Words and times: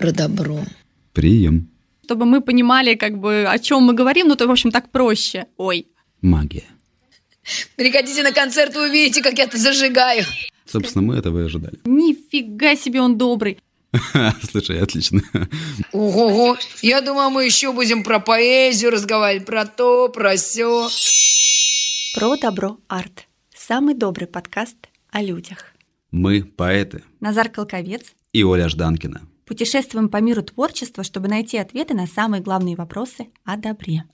про 0.00 0.12
добро. 0.12 0.64
Прием. 1.12 1.68
Чтобы 2.04 2.24
мы 2.24 2.40
понимали, 2.40 2.94
как 2.94 3.18
бы, 3.18 3.44
о 3.46 3.58
чем 3.58 3.82
мы 3.82 3.92
говорим, 3.92 4.28
ну, 4.28 4.34
то, 4.34 4.46
в 4.46 4.50
общем, 4.50 4.70
так 4.70 4.90
проще. 4.90 5.46
Ой. 5.58 5.86
Магия. 6.22 6.64
Приходите 7.76 8.22
на 8.22 8.32
концерт, 8.32 8.74
вы 8.74 8.88
увидите, 8.88 9.22
как 9.22 9.38
я 9.38 9.44
это 9.44 9.58
зажигаю. 9.58 10.24
Собственно, 10.64 11.02
мы 11.02 11.16
этого 11.16 11.40
и 11.40 11.44
ожидали. 11.44 11.78
Нифига 11.84 12.76
себе 12.76 13.00
он 13.02 13.18
добрый. 13.18 13.58
Слушай, 14.50 14.80
отлично. 14.80 15.20
Ого-го, 15.92 16.56
я 16.80 17.00
думаю, 17.02 17.30
мы 17.30 17.44
еще 17.44 17.72
будем 17.72 18.02
про 18.02 18.20
поэзию 18.20 18.92
разговаривать, 18.92 19.46
про 19.46 19.66
то, 19.66 20.08
про 20.08 20.36
все. 20.36 20.88
Про 22.14 22.36
добро 22.36 22.78
арт. 22.88 23.26
Самый 23.54 23.94
добрый 23.94 24.28
подкаст 24.28 24.76
о 25.10 25.22
людях. 25.22 25.66
Мы 26.10 26.42
поэты. 26.42 27.02
Назар 27.20 27.50
Колковец. 27.50 28.14
И 28.32 28.42
Оля 28.44 28.68
Жданкина. 28.68 29.29
Путешествуем 29.50 30.08
по 30.08 30.18
миру 30.18 30.44
творчества, 30.44 31.02
чтобы 31.02 31.26
найти 31.26 31.58
ответы 31.58 31.92
на 31.92 32.06
самые 32.06 32.40
главные 32.40 32.76
вопросы 32.76 33.26
о 33.42 33.56
добре. 33.56 34.04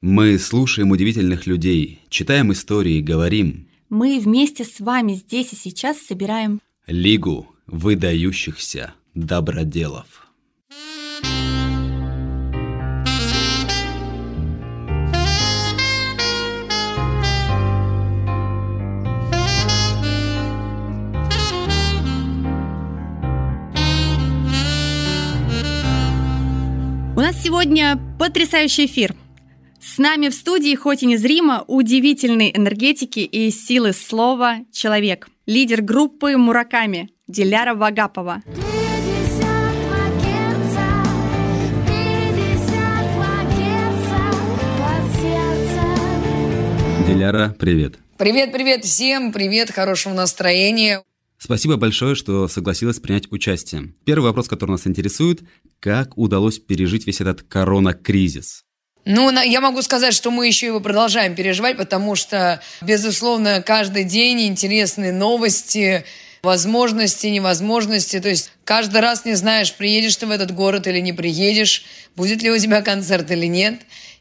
Мы 0.00 0.36
слушаем 0.36 0.90
удивительных 0.90 1.46
людей, 1.46 2.00
читаем 2.08 2.50
истории, 2.50 3.00
говорим. 3.00 3.68
Мы 3.88 4.18
вместе 4.18 4.64
с 4.64 4.80
вами 4.80 5.12
здесь 5.12 5.52
и 5.52 5.56
сейчас 5.56 5.98
собираем 5.98 6.60
Лигу 6.88 7.54
выдающихся 7.68 8.94
доброделов. 9.14 10.26
У 27.20 27.22
нас 27.22 27.36
сегодня 27.42 28.00
потрясающий 28.18 28.86
эфир. 28.86 29.14
С 29.78 29.98
нами 29.98 30.30
в 30.30 30.34
студии, 30.34 30.74
хоть 30.74 31.02
и 31.02 31.06
незримо, 31.06 31.64
удивительной 31.66 32.50
энергетики 32.50 33.18
и 33.18 33.50
силы 33.50 33.92
слова 33.92 34.60
человек. 34.72 35.28
Лидер 35.44 35.82
группы 35.82 36.38
Мураками 36.38 37.10
Диляра 37.28 37.74
Вагапова. 37.74 38.42
Диляра, 47.06 47.54
привет. 47.58 47.98
Привет-привет 48.16 48.86
всем, 48.86 49.32
привет, 49.32 49.70
хорошего 49.70 50.14
настроения. 50.14 51.02
Спасибо 51.42 51.76
большое, 51.76 52.14
что 52.14 52.48
согласилась 52.48 53.00
принять 53.00 53.32
участие. 53.32 53.94
Первый 54.04 54.26
вопрос, 54.26 54.46
который 54.46 54.72
нас 54.72 54.86
интересует, 54.86 55.40
как 55.80 56.18
удалось 56.18 56.58
пережить 56.58 57.06
весь 57.06 57.22
этот 57.22 57.42
корона-кризис? 57.42 58.64
Ну, 59.06 59.30
я 59.30 59.62
могу 59.62 59.80
сказать, 59.80 60.12
что 60.12 60.30
мы 60.30 60.46
еще 60.46 60.66
его 60.66 60.80
продолжаем 60.80 61.34
переживать, 61.34 61.78
потому 61.78 62.14
что, 62.14 62.60
безусловно, 62.82 63.62
каждый 63.62 64.04
день 64.04 64.42
интересные 64.42 65.12
новости, 65.12 66.04
возможности, 66.42 67.28
невозможности. 67.28 68.20
То 68.20 68.28
есть 68.28 68.52
каждый 68.64 69.00
раз 69.00 69.24
не 69.24 69.34
знаешь, 69.34 69.74
приедешь 69.74 70.16
ты 70.16 70.26
в 70.26 70.30
этот 70.30 70.52
город 70.52 70.86
или 70.86 71.00
не 71.00 71.14
приедешь, 71.14 71.84
будет 72.16 72.42
ли 72.42 72.50
у 72.50 72.58
тебя 72.58 72.82
концерт 72.82 73.30
или 73.30 73.46
нет. 73.46 73.80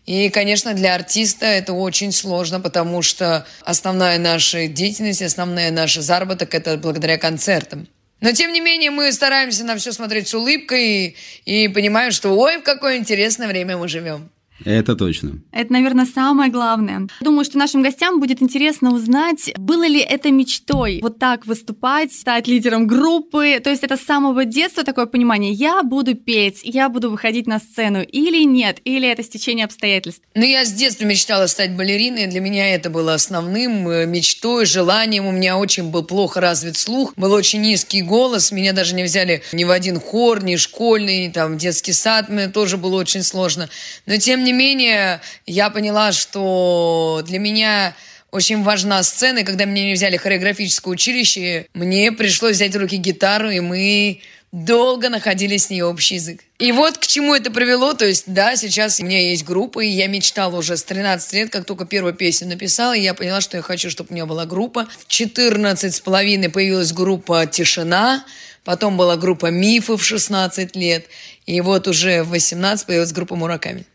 И, 0.10 0.32
конечно, 0.32 0.74
для 0.74 0.96
артиста 0.96 1.46
это 1.46 1.74
очень 1.74 2.12
сложно, 2.12 2.60
потому 2.60 3.04
что 3.04 3.46
основная 3.62 4.18
наша 4.18 4.66
деятельность, 4.66 5.22
основная 5.22 5.70
наша 5.70 6.02
заработок– 6.02 6.52
это 6.56 6.78
благодаря 6.78 7.20
концертам. 7.20 7.88
Но, 8.20 8.32
тем 8.32 8.52
не 8.52 8.60
менее, 8.60 8.90
мы 8.90 9.12
стараемся 9.12 9.64
на 9.66 9.76
все 9.76 9.92
смотреть 9.92 10.28
с 10.28 10.34
улыбкой 10.34 11.16
и, 11.46 11.64
и 11.66 11.68
понимаем, 11.68 12.12
что 12.12 12.36
ой, 12.36 12.58
в 12.58 12.64
какое 12.64 12.98
интересное 12.98 13.48
время 13.48 13.78
мы 13.78 13.88
живем. 13.88 14.32
Это 14.66 14.96
точно. 14.96 15.40
Это, 15.52 15.72
наверное, 15.72 16.06
самое 16.06 16.52
главное. 16.52 17.08
Думаю, 17.22 17.46
что 17.46 17.58
нашим 17.58 17.82
гостям 17.82 18.20
будет 18.20 18.42
интересно 18.42 18.94
узнать, 18.94 19.52
было 19.58 19.88
ли 19.88 20.00
это 20.00 20.32
мечтой 20.32 21.00
вот 21.02 21.20
так 21.20 21.46
выступать, 21.46 22.14
стать 22.14 22.48
лидером 22.48 22.88
группы. 22.88 23.60
То 23.64 23.70
есть 23.70 23.84
это 23.84 23.98
с 23.98 24.02
самого 24.02 24.46
детства 24.46 24.84
такое 24.84 25.06
понимание, 25.06 25.52
я 25.52 25.84
буду 25.84 26.16
петь, 26.16 26.62
я 26.64 26.90
буду 26.90 27.12
выходить 27.12 27.48
на 27.48 27.60
сцену 27.60 28.02
или 28.02 28.44
нет, 28.44 28.80
или 28.84 29.08
это 29.08 29.24
стечение 29.24 29.66
обстоятельств. 29.66 30.24
Ну, 30.36 30.44
я 30.44 30.66
с 30.66 30.72
детства 30.72 31.06
мечтала 31.06 31.48
стать 31.48 31.76
балериной, 31.76 32.28
для 32.28 32.42
меня 32.42 32.74
это 32.74 32.90
было 32.90 33.14
основным 33.14 33.88
э, 33.88 34.06
мечтой, 34.06 34.66
желанием. 34.66 35.26
У 35.26 35.32
меня 35.32 35.58
очень 35.58 35.90
был 35.90 36.04
плохо 36.04 36.42
развит 36.42 36.78
слух, 36.78 37.14
был 37.16 37.32
очень 37.34 37.62
низкий 37.62 38.02
голос, 38.02 38.52
меня 38.52 38.74
даже 38.74 38.96
не 38.96 39.04
взяли 39.04 39.44
ни 39.52 39.64
в 39.64 39.72
один 39.72 40.00
хор, 40.00 40.44
ни 40.44 40.56
школьный, 40.56 41.32
там, 41.32 41.58
детский 41.58 41.94
сад, 41.94 42.30
мне 42.30 42.48
тоже 42.48 42.78
было 42.78 42.96
очень 42.98 43.24
сложно. 43.24 43.70
Но, 44.06 44.18
тем 44.18 44.44
не 44.44 44.49
не 44.50 44.54
менее, 44.54 45.22
я 45.46 45.70
поняла, 45.70 46.12
что 46.12 47.22
для 47.26 47.40
меня 47.40 47.94
очень 48.32 48.64
важна 48.64 49.04
сцена, 49.04 49.40
и 49.40 49.44
когда 49.44 49.66
меня 49.66 49.86
не 49.86 49.94
взяли 49.94 50.18
хореографическое 50.18 50.92
училище, 50.92 51.68
мне 51.74 52.12
пришлось 52.12 52.56
взять 52.56 52.76
в 52.76 52.80
руки 52.80 52.98
гитару, 52.98 53.50
и 53.50 53.60
мы 53.60 54.22
долго 54.52 55.10
находили 55.10 55.58
с 55.58 55.70
ней 55.70 55.84
общий 55.84 56.16
язык. 56.16 56.42
И 56.58 56.72
вот 56.72 56.98
к 56.98 57.06
чему 57.06 57.36
это 57.36 57.52
привело. 57.52 57.94
То 57.94 58.06
есть, 58.06 58.24
да, 58.26 58.56
сейчас 58.56 59.00
у 59.00 59.06
меня 59.06 59.22
есть 59.30 59.46
группа, 59.46 59.82
и 59.82 59.88
я 59.88 60.08
мечтала 60.08 60.58
уже 60.58 60.76
с 60.76 60.84
13 60.84 61.34
лет, 61.34 61.52
как 61.52 61.66
только 61.66 61.86
первую 61.86 62.14
песню 62.14 62.48
написала, 62.48 62.96
и 62.96 63.02
я 63.02 63.14
поняла, 63.14 63.42
что 63.42 63.58
я 63.58 63.64
хочу, 63.64 63.92
чтобы 63.92 64.10
у 64.10 64.14
меня 64.14 64.26
была 64.26 64.46
группа. 64.46 64.88
В 64.98 65.08
14 65.08 65.94
с 65.94 66.00
половиной 66.00 66.50
появилась 66.50 66.92
группа 66.92 67.46
«Тишина», 67.46 68.26
потом 68.64 68.98
была 68.98 69.18
группа 69.18 69.52
«Мифы» 69.52 69.96
в 69.98 70.04
16 70.04 70.76
лет, 70.76 71.06
и 71.46 71.62
вот 71.62 71.88
уже 71.88 72.24
в 72.24 72.30
18 72.30 72.88
появилась 72.88 73.12
группа 73.12 73.36
«Мураками». 73.36 73.86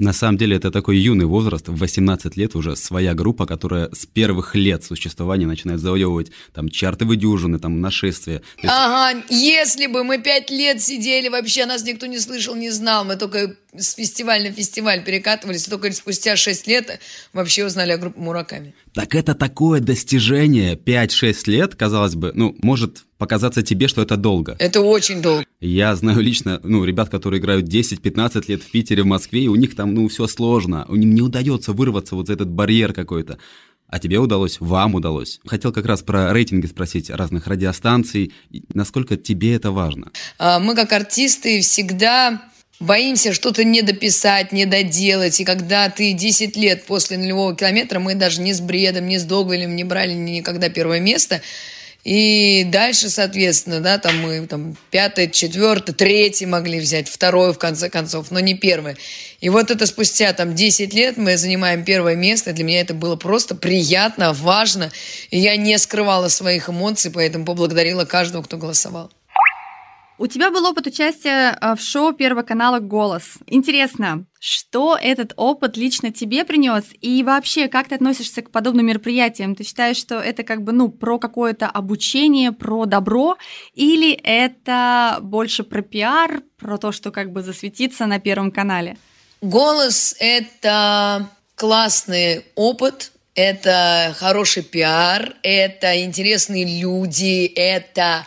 На 0.00 0.14
самом 0.14 0.38
деле 0.38 0.56
это 0.56 0.70
такой 0.70 0.96
юный 0.96 1.26
возраст, 1.26 1.68
в 1.68 1.76
18 1.76 2.34
лет 2.38 2.56
уже 2.56 2.74
своя 2.74 3.12
группа, 3.12 3.44
которая 3.44 3.90
с 3.92 4.06
первых 4.06 4.54
лет 4.54 4.82
существования 4.82 5.46
начинает 5.46 5.78
завоевывать 5.78 6.32
там 6.54 6.70
чартовые 6.70 7.18
дюжины, 7.18 7.58
там 7.58 7.82
нашествия. 7.82 8.40
Есть... 8.56 8.74
Ага, 8.74 9.22
если 9.28 9.88
бы 9.88 10.02
мы 10.02 10.16
пять 10.16 10.48
лет 10.48 10.80
сидели, 10.80 11.28
вообще 11.28 11.66
нас 11.66 11.84
никто 11.84 12.06
не 12.06 12.18
слышал, 12.18 12.54
не 12.54 12.70
знал, 12.70 13.04
мы 13.04 13.16
только 13.16 13.56
с 13.76 13.94
фестиваля 13.94 14.48
на 14.48 14.56
фестиваль 14.56 15.04
перекатывались, 15.04 15.66
только 15.66 15.92
спустя 15.92 16.34
6 16.34 16.66
лет 16.66 16.98
вообще 17.34 17.66
узнали 17.66 17.92
о 17.92 17.98
группе 17.98 18.18
Мураками. 18.18 18.74
Так 18.94 19.14
это 19.14 19.34
такое 19.34 19.80
достижение, 19.80 20.76
5-6 20.76 21.50
лет, 21.50 21.74
казалось 21.74 22.14
бы, 22.14 22.32
ну, 22.34 22.56
может 22.62 23.04
показаться 23.20 23.62
тебе, 23.62 23.86
что 23.86 24.02
это 24.02 24.16
долго. 24.16 24.56
Это 24.58 24.80
очень 24.80 25.22
долго. 25.22 25.44
Я 25.60 25.94
знаю 25.94 26.20
лично, 26.20 26.58
ну, 26.64 26.84
ребят, 26.84 27.10
которые 27.10 27.38
играют 27.38 27.66
10-15 27.68 28.44
лет 28.48 28.62
в 28.62 28.70
Питере, 28.72 29.02
в 29.04 29.06
Москве, 29.06 29.42
и 29.42 29.48
у 29.48 29.54
них 29.54 29.76
там, 29.76 29.94
ну, 29.94 30.08
все 30.08 30.26
сложно. 30.26 30.86
У 30.88 30.96
них 30.96 31.14
не 31.14 31.22
удается 31.22 31.72
вырваться 31.72 32.16
вот 32.16 32.26
за 32.26 32.32
этот 32.32 32.48
барьер 32.48 32.92
какой-то. 32.92 33.38
А 33.86 33.98
тебе 33.98 34.18
удалось, 34.18 34.58
вам 34.60 34.94
удалось. 34.94 35.40
Хотел 35.46 35.72
как 35.72 35.84
раз 35.84 36.02
про 36.02 36.32
рейтинги 36.32 36.66
спросить 36.66 37.10
разных 37.10 37.46
радиостанций. 37.46 38.32
Насколько 38.72 39.16
тебе 39.16 39.54
это 39.54 39.70
важно? 39.70 40.10
А, 40.38 40.58
мы 40.58 40.74
как 40.74 40.92
артисты 40.92 41.60
всегда 41.60 42.40
боимся 42.78 43.34
что-то 43.34 43.64
не 43.64 43.82
дописать, 43.82 44.52
не 44.52 44.64
доделать. 44.64 45.40
И 45.40 45.44
когда 45.44 45.90
ты 45.90 46.14
10 46.14 46.56
лет 46.56 46.86
после 46.86 47.18
нулевого 47.18 47.54
километра, 47.54 47.98
мы 47.98 48.14
даже 48.14 48.40
не 48.40 48.54
с 48.54 48.60
бредом, 48.60 49.08
не 49.08 49.18
с 49.18 49.24
Догвилем 49.24 49.76
не 49.76 49.84
брали 49.84 50.14
никогда 50.14 50.70
первое 50.70 51.00
место– 51.00 51.42
и 52.04 52.64
дальше, 52.64 53.10
соответственно, 53.10 53.80
да, 53.80 53.98
там 53.98 54.18
мы 54.20 54.46
там 54.46 54.76
пятое, 54.90 55.26
четвертое, 55.26 55.92
третье 55.92 56.46
могли 56.46 56.80
взять, 56.80 57.08
второе 57.08 57.52
в 57.52 57.58
конце 57.58 57.90
концов, 57.90 58.30
но 58.30 58.40
не 58.40 58.54
первое. 58.54 58.96
И 59.40 59.50
вот 59.50 59.70
это 59.70 59.86
спустя 59.86 60.32
там 60.32 60.54
10 60.54 60.94
лет 60.94 61.18
мы 61.18 61.36
занимаем 61.36 61.84
первое 61.84 62.14
место. 62.14 62.52
Для 62.52 62.64
меня 62.64 62.80
это 62.80 62.94
было 62.94 63.16
просто 63.16 63.54
приятно, 63.54 64.32
важно. 64.32 64.90
И 65.30 65.38
я 65.38 65.56
не 65.56 65.76
скрывала 65.78 66.28
своих 66.28 66.70
эмоций, 66.70 67.10
поэтому 67.10 67.44
поблагодарила 67.44 68.04
каждого, 68.04 68.42
кто 68.42 68.56
голосовал. 68.56 69.10
У 70.22 70.26
тебя 70.26 70.50
был 70.50 70.66
опыт 70.66 70.86
участия 70.86 71.56
а, 71.62 71.74
в 71.74 71.80
шоу 71.80 72.12
Первого 72.12 72.42
канала 72.42 72.78
«Голос». 72.78 73.38
Интересно, 73.46 74.26
что 74.38 74.98
этот 75.00 75.32
опыт 75.36 75.78
лично 75.78 76.12
тебе 76.12 76.44
принес? 76.44 76.84
И 77.00 77.22
вообще, 77.22 77.68
как 77.68 77.88
ты 77.88 77.94
относишься 77.94 78.42
к 78.42 78.50
подобным 78.50 78.84
мероприятиям? 78.84 79.56
Ты 79.56 79.64
считаешь, 79.64 79.96
что 79.96 80.16
это 80.16 80.42
как 80.42 80.62
бы, 80.62 80.72
ну, 80.72 80.90
про 80.90 81.18
какое-то 81.18 81.68
обучение, 81.68 82.52
про 82.52 82.84
добро? 82.84 83.38
Или 83.72 84.12
это 84.12 85.20
больше 85.22 85.62
про 85.62 85.80
пиар, 85.80 86.42
про 86.58 86.76
то, 86.76 86.92
что 86.92 87.12
как 87.12 87.32
бы 87.32 87.42
засветиться 87.42 88.04
на 88.04 88.20
Первом 88.20 88.52
канале? 88.52 88.98
«Голос»— 89.40 90.14
это 90.20 91.30
классный 91.54 92.44
опыт, 92.56 93.12
это 93.34 94.14
хороший 94.18 94.64
пиар, 94.64 95.32
это 95.42 96.04
интересные 96.04 96.82
люди, 96.82 97.46
это 97.46 98.26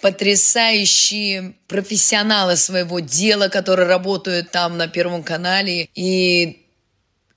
потрясающие 0.00 1.54
профессионалы 1.68 2.56
своего 2.56 3.00
дела, 3.00 3.48
которые 3.48 3.88
работают 3.88 4.50
там 4.50 4.76
на 4.76 4.88
Первом 4.88 5.22
канале. 5.22 5.88
И 5.94 6.66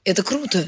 это 0.03 0.23
круто. 0.23 0.67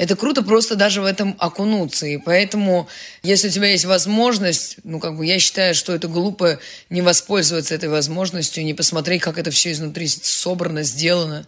это 0.00 0.16
круто 0.16 0.42
просто 0.42 0.76
даже 0.76 1.02
в 1.02 1.04
этом 1.04 1.36
окунуться. 1.38 2.06
И 2.06 2.16
поэтому, 2.16 2.88
если 3.22 3.48
у 3.48 3.50
тебя 3.50 3.68
есть 3.68 3.84
возможность, 3.84 4.78
ну, 4.82 4.98
как 4.98 5.16
бы 5.16 5.26
я 5.26 5.38
считаю, 5.38 5.74
что 5.74 5.94
это 5.94 6.08
глупо 6.08 6.58
не 6.88 7.02
воспользоваться 7.02 7.74
этой 7.74 7.90
возможностью, 7.90 8.64
не 8.64 8.72
посмотреть, 8.72 9.20
как 9.20 9.36
это 9.36 9.50
все 9.50 9.72
изнутри 9.72 10.06
собрано, 10.08 10.84
сделано. 10.84 11.46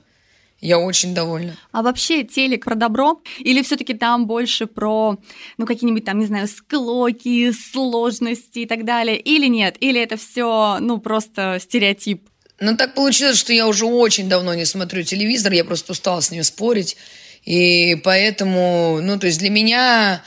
Я 0.62 0.78
очень 0.78 1.12
довольна. 1.12 1.56
А 1.72 1.82
вообще 1.82 2.22
телек 2.22 2.64
про 2.64 2.76
добро? 2.76 3.20
Или 3.40 3.62
все-таки 3.62 3.94
там 3.94 4.28
больше 4.28 4.66
про, 4.66 5.18
ну, 5.58 5.66
какие-нибудь 5.66 6.04
там, 6.04 6.20
не 6.20 6.26
знаю, 6.26 6.46
склоки, 6.46 7.50
сложности 7.50 8.60
и 8.60 8.66
так 8.66 8.84
далее? 8.84 9.18
Или 9.18 9.48
нет? 9.48 9.76
Или 9.80 10.00
это 10.00 10.16
все, 10.16 10.78
ну, 10.80 10.98
просто 10.98 11.58
стереотип? 11.60 12.28
Ну, 12.60 12.76
так 12.76 12.94
получилось, 12.94 13.38
что 13.38 13.52
я 13.52 13.66
уже 13.66 13.86
очень 13.86 14.28
давно 14.28 14.54
не 14.54 14.64
смотрю 14.64 15.02
телевизор, 15.02 15.52
я 15.52 15.64
просто 15.64 15.92
устала 15.92 16.20
с 16.20 16.30
ним 16.30 16.44
спорить. 16.44 16.96
И 17.44 17.96
поэтому, 18.04 19.00
ну, 19.02 19.18
то 19.18 19.26
есть 19.26 19.40
для 19.40 19.50
меня, 19.50 20.22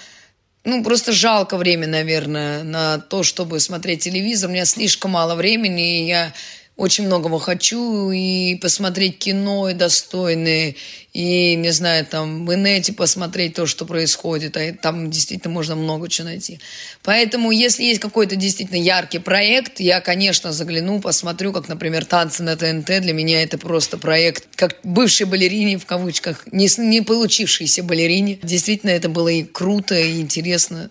ну, 0.66 0.84
просто 0.84 1.14
жалко 1.14 1.56
время, 1.56 1.88
наверное, 1.88 2.64
на 2.64 2.98
то, 2.98 3.24
чтобы 3.24 3.62
смотреть 3.62 4.04
телевизор. 4.04 4.50
У 4.50 4.54
меня 4.54 4.66
слишком 4.66 5.12
мало 5.12 5.36
времени, 5.36 6.02
и 6.02 6.08
я 6.08 6.34
очень 6.77 7.06
многого 7.06 7.39
хочу 7.39 8.12
и 8.12 8.56
посмотреть 8.56 9.18
кино 9.18 9.69
и 9.69 9.74
достойные, 9.74 10.75
и, 11.13 11.56
не 11.56 11.72
знаю, 11.72 12.06
там 12.06 12.45
в 12.45 12.54
инете 12.54 12.92
посмотреть 12.92 13.54
то, 13.54 13.66
что 13.66 13.86
происходит, 13.86 14.57
а 14.57 14.74
там 14.74 15.10
действительно 15.10 15.54
можно 15.54 15.75
много 15.75 16.10
чего 16.10 16.27
найти. 16.27 16.60
Поэтому, 17.04 17.51
если 17.51 17.83
есть 17.83 18.01
какой-то 18.01 18.36
действительно 18.36 18.77
яркий 18.77 19.19
проект, 19.19 19.80
я, 19.80 20.01
конечно, 20.01 20.51
загляну, 20.51 21.00
посмотрю, 21.00 21.54
как, 21.54 21.69
например, 21.69 22.04
«Танцы 22.04 22.44
на 22.44 22.57
ТНТ». 22.57 23.01
Для 23.01 23.13
меня 23.13 23.42
это 23.42 23.57
просто 23.57 23.98
проект, 23.98 24.48
как 24.56 24.80
бывшей 24.83 25.25
балерине, 25.25 25.78
в 25.78 25.86
кавычках, 25.86 26.45
не, 26.51 26.68
не 26.78 27.01
получившейся 27.01 27.83
балерине. 27.83 28.38
Действительно, 28.44 28.89
это 28.89 29.07
было 29.07 29.30
и 29.30 29.44
круто, 29.44 29.98
и 29.98 30.19
интересно. 30.19 30.89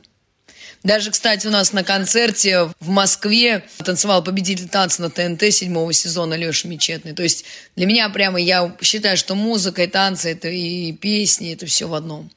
Даже, 0.84 1.10
кстати, 1.10 1.46
у 1.46 1.50
нас 1.50 1.72
на 1.72 1.82
концерте 1.82 2.70
в 2.78 2.88
Москве 2.90 3.64
танцевал 3.78 4.22
победитель 4.22 4.68
танца 4.68 5.00
на 5.00 5.08
ТНТ 5.08 5.50
седьмого 5.50 5.94
сезона 5.94 6.34
Леша 6.34 6.68
Мечетный. 6.68 7.14
То 7.14 7.22
есть 7.22 7.46
для 7.74 7.86
меня 7.86 8.06
прямо, 8.10 8.38
я 8.38 8.76
считаю, 8.82 9.16
что 9.16 9.34
музыка 9.34 9.84
и 9.84 9.86
танцы, 9.86 10.32
это 10.32 10.48
и 10.48 10.92
песни, 10.92 11.54
это 11.54 11.64
все 11.64 11.88
в 11.88 11.94
одном. 11.94 12.30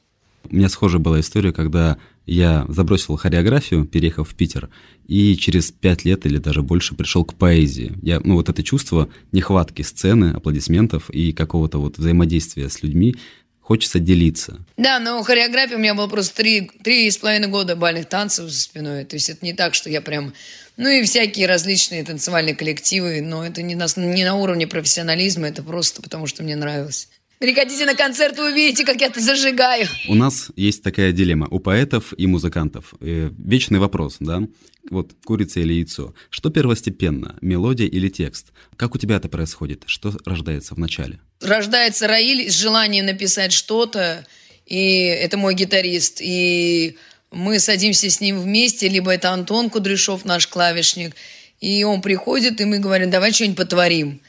У 0.50 0.56
меня 0.56 0.70
схожая 0.70 0.98
была 0.98 1.20
история, 1.20 1.52
когда 1.52 1.98
я 2.24 2.64
забросил 2.68 3.16
хореографию, 3.16 3.84
переехав 3.84 4.30
в 4.30 4.34
Питер, 4.34 4.70
и 5.06 5.36
через 5.36 5.70
пять 5.70 6.06
лет 6.06 6.24
или 6.24 6.38
даже 6.38 6.62
больше 6.62 6.94
пришел 6.94 7.24
к 7.24 7.34
поэзии. 7.34 7.98
Я, 8.02 8.20
ну, 8.20 8.34
вот 8.34 8.48
это 8.48 8.62
чувство 8.62 9.10
нехватки 9.32 9.82
сцены, 9.82 10.32
аплодисментов 10.32 11.10
и 11.10 11.32
какого-то 11.32 11.78
вот 11.78 11.98
взаимодействия 11.98 12.68
с 12.68 12.82
людьми 12.82 13.16
хочется 13.68 13.98
делиться. 13.98 14.64
Да, 14.78 14.98
но 14.98 15.22
хореография 15.22 15.76
у 15.76 15.78
меня 15.78 15.94
было 15.94 16.06
просто 16.06 16.34
три, 16.36 16.70
три 16.82 17.10
с 17.10 17.18
половиной 17.18 17.48
года 17.48 17.76
бальных 17.76 18.06
танцев 18.06 18.48
за 18.48 18.58
спиной. 18.58 19.04
То 19.04 19.16
есть 19.16 19.28
это 19.28 19.44
не 19.44 19.52
так, 19.52 19.74
что 19.74 19.90
я 19.90 20.00
прям... 20.00 20.32
Ну 20.78 20.88
и 20.88 21.02
всякие 21.02 21.46
различные 21.46 22.02
танцевальные 22.02 22.54
коллективы, 22.54 23.20
но 23.20 23.44
это 23.44 23.60
не 23.60 23.74
на, 23.74 23.86
не 23.96 24.24
на 24.24 24.36
уровне 24.36 24.66
профессионализма, 24.66 25.48
это 25.48 25.62
просто 25.62 26.00
потому, 26.00 26.26
что 26.26 26.42
мне 26.42 26.56
нравилось. 26.56 27.10
Приходите 27.40 27.84
на 27.84 27.94
концерт, 27.94 28.38
вы 28.38 28.52
увидите, 28.52 28.86
как 28.86 29.02
я 29.02 29.08
это 29.08 29.20
зажигаю. 29.20 29.86
У 30.08 30.14
нас 30.14 30.50
есть 30.56 30.82
такая 30.82 31.12
дилемма 31.12 31.46
у 31.50 31.58
поэтов 31.58 32.14
и 32.16 32.26
музыкантов. 32.26 32.94
Э, 33.00 33.30
вечный 33.36 33.80
вопрос, 33.80 34.16
да? 34.18 34.44
Вот 34.88 35.12
курица 35.26 35.60
или 35.60 35.74
яйцо. 35.74 36.14
Что 36.30 36.48
первостепенно, 36.48 37.36
мелодия 37.42 37.86
или 37.86 38.08
текст? 38.08 38.52
Как 38.76 38.94
у 38.94 38.98
тебя 38.98 39.16
это 39.16 39.28
происходит? 39.28 39.82
Что 39.84 40.16
рождается 40.24 40.74
в 40.74 40.78
начале? 40.78 41.20
Рождается 41.40 42.06
Раиль 42.06 42.50
с 42.50 42.54
желанием 42.54 43.06
написать 43.06 43.52
что-то, 43.52 44.26
и 44.66 45.04
это 45.04 45.36
мой 45.36 45.54
гитарист, 45.54 46.20
и 46.20 46.96
мы 47.30 47.58
садимся 47.60 48.10
с 48.10 48.20
ним 48.20 48.40
вместе, 48.40 48.88
либо 48.88 49.12
это 49.12 49.30
Антон 49.30 49.70
Кудряшов, 49.70 50.24
наш 50.24 50.46
клавишник, 50.46 51.14
и 51.60 51.84
он 51.84 52.02
приходит, 52.02 52.60
и 52.60 52.64
мы 52.64 52.78
говорим, 52.78 53.10
давай 53.10 53.32
что-нибудь 53.32 53.56
потворим. 53.56 54.20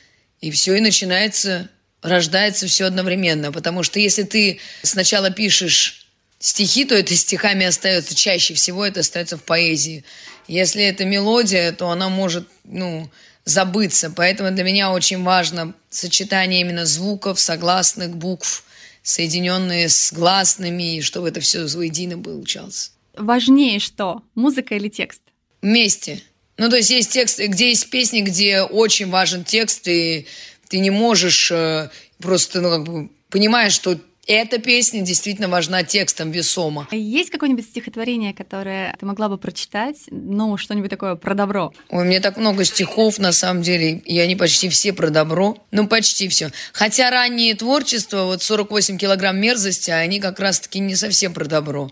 И 0.42 0.52
все, 0.52 0.76
и 0.76 0.82
начинается 0.82 1.70
рождается 2.02 2.68
все 2.68 2.86
одновременно. 2.86 3.52
Потому 3.52 3.84
что 3.84 4.00
если 4.00 4.24
ты 4.24 4.60
сначала 4.84 5.32
пишешь 5.32 6.08
стихи, 6.40 6.86
то 6.86 6.96
это 6.96 7.16
стихами 7.16 7.66
остается. 7.66 8.16
Чаще 8.16 8.54
всего 8.54 8.86
это 8.86 9.02
остается 9.02 9.38
в 9.38 9.44
поэзии. 9.44 10.04
Если 10.48 10.84
это 10.84 11.06
мелодия, 11.06 11.72
то 11.72 11.90
она 11.90 12.10
может, 12.10 12.48
ну, 12.64 13.10
забыться. 13.50 14.12
Поэтому 14.16 14.52
для 14.52 14.64
меня 14.64 14.92
очень 14.92 15.24
важно 15.24 15.74
сочетание 15.90 16.62
именно 16.62 16.86
звуков, 16.86 17.40
согласных 17.40 18.16
букв, 18.16 18.64
соединенные 19.02 19.90
с 19.90 20.14
гласными, 20.14 20.98
и 20.98 21.02
чтобы 21.02 21.30
это 21.30 21.40
все 21.40 21.66
воедино 21.68 22.18
получалось. 22.18 22.92
Важнее 23.18 23.80
что, 23.80 24.22
музыка 24.36 24.76
или 24.76 24.88
текст? 24.88 25.22
Вместе. 25.62 26.22
Ну, 26.58 26.70
то 26.70 26.78
есть 26.78 26.90
есть 26.90 27.12
текст, 27.12 27.40
где 27.40 27.70
есть 27.70 27.90
песни, 27.90 28.22
где 28.22 28.62
очень 28.62 29.10
важен 29.10 29.44
текст, 29.44 29.88
и 29.88 30.28
ты 30.68 30.80
не 30.80 30.90
можешь 30.90 31.52
э, 31.52 31.90
просто, 32.20 32.62
ну, 32.62 32.70
как 32.70 32.84
бы, 32.84 33.10
понимаешь, 33.30 33.74
что 33.74 34.00
эта 34.34 34.60
песня 34.60 35.02
действительно 35.02 35.48
важна 35.48 35.84
текстом 35.84 36.32
весомо. 36.32 36.88
Есть 36.92 37.32
какое-нибудь 37.32 37.66
стихотворение, 37.66 38.34
которое 38.34 38.96
ты 39.00 39.06
могла 39.06 39.28
бы 39.28 39.38
прочитать, 39.38 39.98
ну, 40.12 40.56
что-нибудь 40.58 40.92
такое 40.92 41.16
про 41.16 41.34
добро? 41.34 41.74
Ой, 41.90 42.04
у 42.04 42.06
меня 42.06 42.22
так 42.22 42.38
много 42.38 42.64
стихов, 42.64 43.18
на 43.18 43.32
самом 43.32 43.64
деле, 43.64 43.98
и 43.98 44.20
они 44.20 44.36
почти 44.36 44.70
все 44.70 44.94
про 44.94 45.10
добро. 45.10 45.58
Ну, 45.72 45.88
почти 45.88 46.28
все. 46.28 46.52
Хотя 46.74 47.10
раннее 47.10 47.56
творчество, 47.56 48.26
вот 48.26 48.44
48 48.44 48.98
килограмм 48.98 49.40
мерзости, 49.40 49.90
они 49.90 50.20
как 50.20 50.40
раз-таки 50.40 50.80
не 50.80 50.96
совсем 50.96 51.34
про 51.34 51.46
добро. 51.46 51.92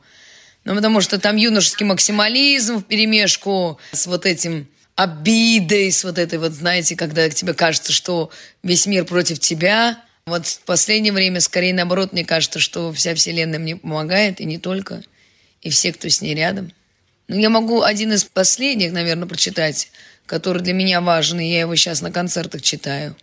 Ну, 0.64 0.76
потому 0.76 1.02
что 1.02 1.20
там 1.20 1.38
юношеский 1.38 1.86
максимализм 1.86 2.78
в 2.78 2.84
перемешку 2.84 3.80
с 3.92 4.06
вот 4.06 4.26
этим 4.26 4.68
обидой, 4.96 5.92
с 5.92 6.04
вот 6.04 6.18
этой 6.18 6.38
вот, 6.38 6.52
знаете, 6.52 6.96
когда 6.96 7.30
тебе 7.30 7.54
кажется, 7.54 7.94
что 7.94 8.30
весь 8.62 8.86
мир 8.86 9.06
против 9.06 9.40
тебя. 9.40 10.04
Вот 10.28 10.46
в 10.46 10.60
последнее 10.64 11.14
время, 11.14 11.40
скорее 11.40 11.74
наоборот, 11.74 12.12
мне 12.12 12.26
кажется, 12.26 12.60
что 12.60 12.92
вся 12.92 13.16
Вселенная 13.16 13.60
мне 13.60 13.78
помогает, 13.78 14.42
и 14.42 14.46
не 14.46 14.58
только, 14.58 15.02
и 15.62 15.70
все, 15.70 15.94
кто 15.94 16.10
с 16.10 16.22
ней 16.22 16.36
рядом. 16.36 16.74
Ну, 17.30 17.38
я 17.38 17.50
могу 17.50 17.82
один 17.82 18.12
из 18.12 18.26
последних, 18.26 18.92
наверное, 18.92 19.26
прочитать, 19.26 19.90
который 20.26 20.62
для 20.62 20.74
меня 20.74 21.00
важен, 21.00 21.40
и 21.40 21.48
я 21.50 21.62
его 21.62 21.78
сейчас 21.78 22.02
на 22.02 22.12
концертах 22.12 22.62
читаю. 22.62 23.16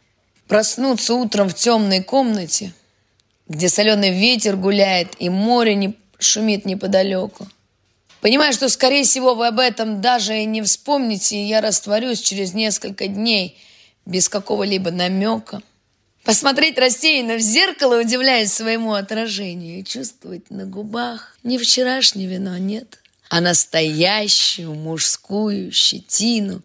Проснуться 0.48 1.12
утром 1.12 1.50
в 1.50 1.54
темной 1.54 2.02
комнате, 2.02 2.72
где 3.48 3.68
соленый 3.68 4.18
ветер 4.18 4.56
гуляет, 4.56 5.14
и 5.18 5.28
море 5.28 5.74
не 5.74 5.94
шумит 6.18 6.64
неподалеку. 6.64 7.46
Понимаю, 8.22 8.54
что, 8.54 8.70
скорее 8.70 9.04
всего, 9.04 9.34
вы 9.34 9.48
об 9.48 9.58
этом 9.58 10.00
даже 10.00 10.38
и 10.38 10.46
не 10.46 10.62
вспомните, 10.62 11.36
и 11.36 11.48
я 11.48 11.60
растворюсь 11.60 12.22
через 12.22 12.54
несколько 12.54 13.08
дней 13.08 13.58
без 14.06 14.30
какого-либо 14.30 14.90
намека. 14.90 15.60
Посмотреть 16.24 16.78
рассеянно 16.78 17.36
в 17.36 17.40
зеркало, 17.40 18.00
удивляясь 18.00 18.52
своему 18.52 18.94
отражению, 18.94 19.81
и 19.81 19.84
чувствовать 19.84 20.50
на 20.50 20.64
губах 20.64 21.36
не 21.43 21.58
вчерашнее 21.58 22.26
вино, 22.26 22.56
нет, 22.56 22.98
а 23.28 23.43
настоящую 23.43 24.72
мужскую 24.74 25.70
щетину. 25.70 26.62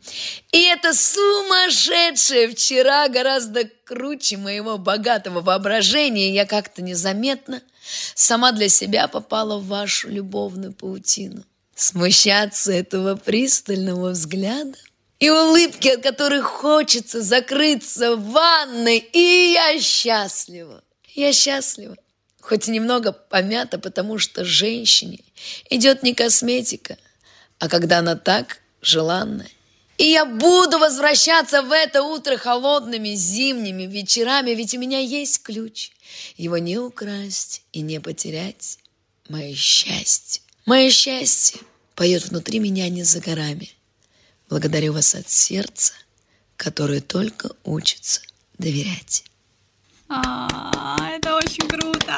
И 0.54 0.62
это 0.62 0.94
сумасшедшее 0.94 2.48
вчера 2.50 3.10
гораздо 3.10 3.70
круче 3.84 4.38
моего 4.38 4.78
богатого 4.78 5.42
воображения. 5.42 6.34
Я 6.34 6.46
как-то 6.46 6.82
незаметно 6.82 7.62
сама 8.16 8.54
для 8.54 8.70
себя 8.70 9.10
попала 9.10 9.60
в 9.60 9.68
вашу 9.68 10.10
любовную 10.10 10.72
паутину 10.72 11.44
смущаться 11.76 12.72
этого 12.74 13.16
пристального 13.16 14.10
взгляда 14.10 14.78
и 15.20 15.30
улыбки, 15.30 15.90
от 15.90 16.02
которых 16.02 16.46
хочется 16.46 17.22
закрыться 17.22 18.16
в 18.16 18.32
ванной. 18.32 18.98
И 18.98 19.54
я 19.54 19.80
счастлива. 19.80 20.84
Я 21.14 21.34
счастлива. 21.34 21.96
Хоть 22.42 22.68
и 22.68 22.72
немного 22.72 23.12
помята, 23.12 23.78
потому 23.78 24.18
что 24.18 24.46
женщине 24.46 25.20
идет 25.70 26.04
не 26.04 26.14
косметика, 26.14 26.98
а 27.60 27.68
когда 27.68 28.00
она 28.00 28.16
так 28.16 28.60
желанная. 28.82 29.50
И 29.98 30.06
я 30.06 30.24
буду 30.26 30.80
возвращаться 30.80 31.62
в 31.62 31.74
это 31.74 32.04
утро 32.04 32.38
холодными 32.38 33.10
зимними 33.16 33.84
вечерами, 33.84 34.52
ведь 34.52 34.74
у 34.74 34.80
меня 34.80 35.00
есть 35.00 35.44
ключ. 35.44 35.92
Его 36.38 36.58
не 36.58 36.78
украсть 36.78 37.64
и 37.74 37.82
не 37.82 38.00
потерять. 38.00 38.80
Мое 39.28 39.54
счастье. 39.54 40.42
Мое 40.66 40.90
счастье 40.90 41.60
поет 41.96 42.24
внутри 42.30 42.60
меня 42.60 42.88
не 42.88 43.04
за 43.04 43.20
горами. 43.20 43.74
Благодарю 44.50 44.94
вас 44.94 45.14
от 45.14 45.30
сердца, 45.30 45.94
которое 46.58 47.02
только 47.02 47.52
учится 47.64 48.22
доверять. 48.58 49.24
А, 50.08 50.98
это 51.16 51.36
очень 51.36 51.68
круто. 51.68 52.18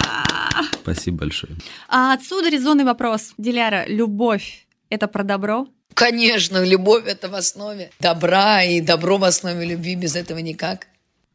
Спасибо 0.81 1.17
большое. 1.17 1.57
А 1.89 2.13
отсюда 2.13 2.49
резонный 2.49 2.85
вопрос. 2.85 3.33
Диляра, 3.37 3.83
любовь– 3.85 4.65
это 4.89 5.07
про 5.07 5.23
добро? 5.23 5.67
Конечно, 5.93 6.63
любовь– 6.63 7.05
это 7.05 7.27
в 7.27 7.35
основе 7.35 7.91
добра, 7.99 8.63
и 8.63 8.79
добро 8.79 9.17
в 9.17 9.25
основе 9.25 9.65
любви, 9.65 9.95
без 9.95 10.15
этого 10.15 10.39
никак. 10.39 10.87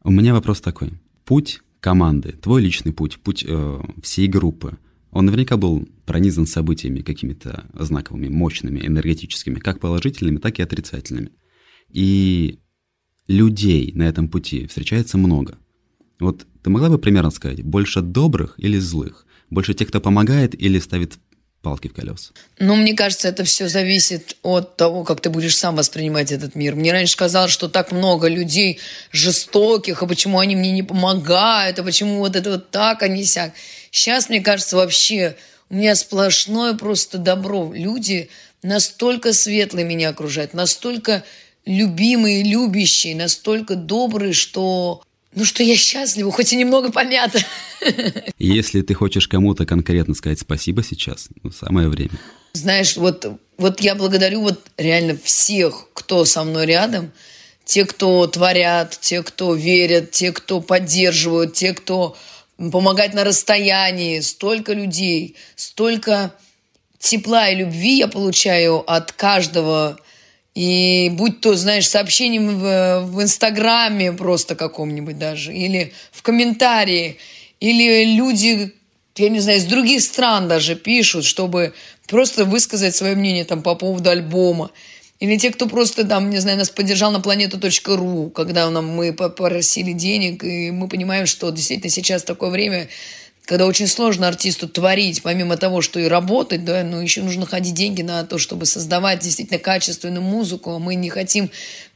У 0.03 0.09
меня 0.09 0.33
вопрос 0.33 0.61
такой. 0.61 0.93
Путь 1.25 1.61
команды, 1.79 2.31
твой 2.31 2.63
личный 2.63 2.91
путь, 2.91 3.19
путь 3.19 3.45
э, 3.47 3.81
всей 4.01 4.27
группы, 4.27 4.77
Он 5.11 5.25
наверняка 5.25 5.57
был 5.57 5.87
пронизан 6.05 6.45
событиями 6.45 7.01
какими-то 7.01 7.65
знаковыми, 7.73 8.27
мощными, 8.27 8.85
энергетическими, 8.85 9.59
как 9.59 9.79
положительными, 9.79 10.37
так 10.37 10.59
и 10.59 10.61
отрицательными. 10.61 11.31
И 11.91 12.59
людей 13.27 13.91
на 13.93 14.03
этом 14.03 14.27
пути 14.29 14.67
встречается 14.67 15.17
много. 15.17 15.57
Вот 16.19 16.45
ты 16.63 16.69
могла 16.69 16.89
бы 16.89 16.97
примерно 16.97 17.31
сказать, 17.31 17.63
больше 17.63 18.01
добрых 18.01 18.55
или 18.57 18.77
злых? 18.77 19.25
Больше 19.49 19.73
тех, 19.73 19.87
кто 19.87 20.01
помогает 20.01 20.59
или 20.59 20.79
ставит 20.79 21.17
палки 21.61 21.87
в 21.87 21.93
колеса? 21.93 22.31
Ну, 22.59 22.75
мне 22.75 22.93
кажется, 22.93 23.27
это 23.27 23.43
все 23.43 23.67
зависит 23.67 24.37
от 24.41 24.77
того, 24.77 25.03
как 25.03 25.21
ты 25.21 25.29
будешь 25.29 25.55
сам 25.55 25.75
воспринимать 25.75 26.31
этот 26.31 26.55
мир. 26.55 26.75
Мне 26.75 26.91
раньше 26.91 27.17
казалось, 27.17 27.51
что 27.51 27.69
так 27.69 27.91
много 27.91 28.27
людей 28.27 28.79
жестоких, 29.11 30.03
а 30.03 30.07
почему 30.07 30.39
они 30.39 30.55
мне 30.55 30.71
не 30.71 30.83
помогают, 30.83 31.79
а 31.79 31.83
почему 31.83 32.19
вот 32.19 32.35
это 32.35 32.51
вот 32.51 32.71
так, 32.71 33.03
а 33.03 33.07
не 33.07 33.23
сяк. 33.23 33.53
Сейчас, 33.91 34.29
мне 34.29 34.41
кажется, 34.41 34.75
вообще 34.75 35.35
у 35.69 35.75
меня 35.75 35.95
сплошное 35.95 36.73
просто 36.73 37.17
добро. 37.17 37.71
Люди 37.73 38.29
настолько 38.63 39.33
светлые 39.33 39.85
меня 39.85 40.09
окружают, 40.09 40.53
настолько 40.53 41.23
любимые, 41.65 42.43
любящие, 42.43 43.15
настолько 43.15 43.75
добрые, 43.75 44.33
что 44.33 45.01
ну 45.35 45.45
что 45.45 45.61
я 45.61 45.75
счастлива, 45.75 46.31
хоть 46.31 46.53
и 46.53 46.55
немного 46.55 46.91
помята. 46.91 47.39
Если 48.39 48.81
ты 48.81 48.93
хочешь 48.93 49.27
кому-то 49.27 49.65
конкретно 49.65 50.15
сказать 50.15 50.39
спасибо 50.39 50.83
сейчас, 50.83 51.29
ну, 51.43 51.51
самое 51.51 51.89
время. 51.89 52.17
Знаешь, 52.53 52.97
вот, 52.97 53.25
вот 53.57 53.81
я 53.81 53.93
благодарю 53.93 54.41
вот 54.41 54.65
реально 54.77 55.17
всех, 55.21 55.89
кто 55.93 56.25
со 56.25 56.43
мной 56.43 56.65
рядом, 56.65 57.11
те, 57.65 57.85
кто 57.85 58.25
творят, 58.25 58.97
те, 58.99 59.21
кто 59.21 59.53
верят, 59.53 60.11
те, 60.11 60.31
кто 60.31 60.59
поддерживают, 60.61 61.53
те, 61.53 61.73
кто 61.73 62.17
помогает 62.57 63.13
на 63.13 63.23
расстоянии. 63.23 64.19
Столько 64.19 64.73
людей, 64.73 65.35
столько 65.55 66.33
тепла 66.99 67.49
и 67.49 67.55
любви 67.55 67.97
я 67.97 68.07
получаю 68.07 68.83
от 68.89 69.11
каждого 69.11 69.99
и 70.57 71.09
будь 71.11 71.39
то, 71.39 71.53
знаешь, 71.53 71.87
сообщением 71.87 72.57
в, 72.57 73.01
в 73.01 73.21
Инстаграме 73.21 74.11
просто 74.11 74.55
каком-нибудь 74.55 75.19
даже, 75.19 75.53
или 75.53 75.93
в 76.11 76.23
комментарии, 76.23 77.17
или 77.59 78.15
люди, 78.15 78.73
я 79.17 79.29
не 79.29 79.39
знаю, 79.39 79.59
из 79.59 79.65
других 79.65 80.01
стран 80.01 80.47
даже 80.47 80.75
пишут, 80.75 81.25
чтобы 81.25 81.75
просто 82.07 82.43
высказать 82.43 82.95
свое 82.95 83.15
мнение 83.15 83.45
там 83.45 83.61
по 83.61 83.75
поводу 83.75 84.09
альбома. 84.09 84.71
Или 85.19 85.37
те, 85.37 85.49
кто 85.51 85.67
просто 85.67 86.03
там, 86.03 86.29
не 86.29 86.37
знаю, 86.37 86.59
нас 86.59 86.69
поддержал 86.69 87.11
на 87.11 87.19
планету.ру, 87.19 88.29
когда 88.29 88.69
нам, 88.69 88.87
мы 88.87 89.13
попросили 89.13 89.93
денег, 89.93 90.43
и 90.43 90.69
мы 90.69 90.87
понимаем, 90.87 91.25
что 91.25 91.49
действительно 91.49 91.89
сейчас 91.89 92.21
такое 92.21 92.51
время, 92.51 92.87
когда 93.45 93.65
очень 93.65 93.87
сложно 93.87 94.27
артисту 94.27 94.67
творить, 94.67 95.23
помимо 95.23 95.57
того, 95.57 95.81
что 95.81 95.99
и 95.99 96.07
работать, 96.07 96.65
да, 96.65 96.83
но 96.83 97.01
еще 97.01 97.23
нужно 97.23 97.47
ходить 97.47 97.73
деньги 97.73 98.03
на 98.03 98.23
то, 98.25 98.37
чтобы 98.37 98.67
создавать 98.67 99.19
действительно 99.19 99.57
качественную 99.57 100.21
музыку. 100.21 100.77
Мы 100.77 100.93
не 100.93 101.09
хотим 101.09 101.49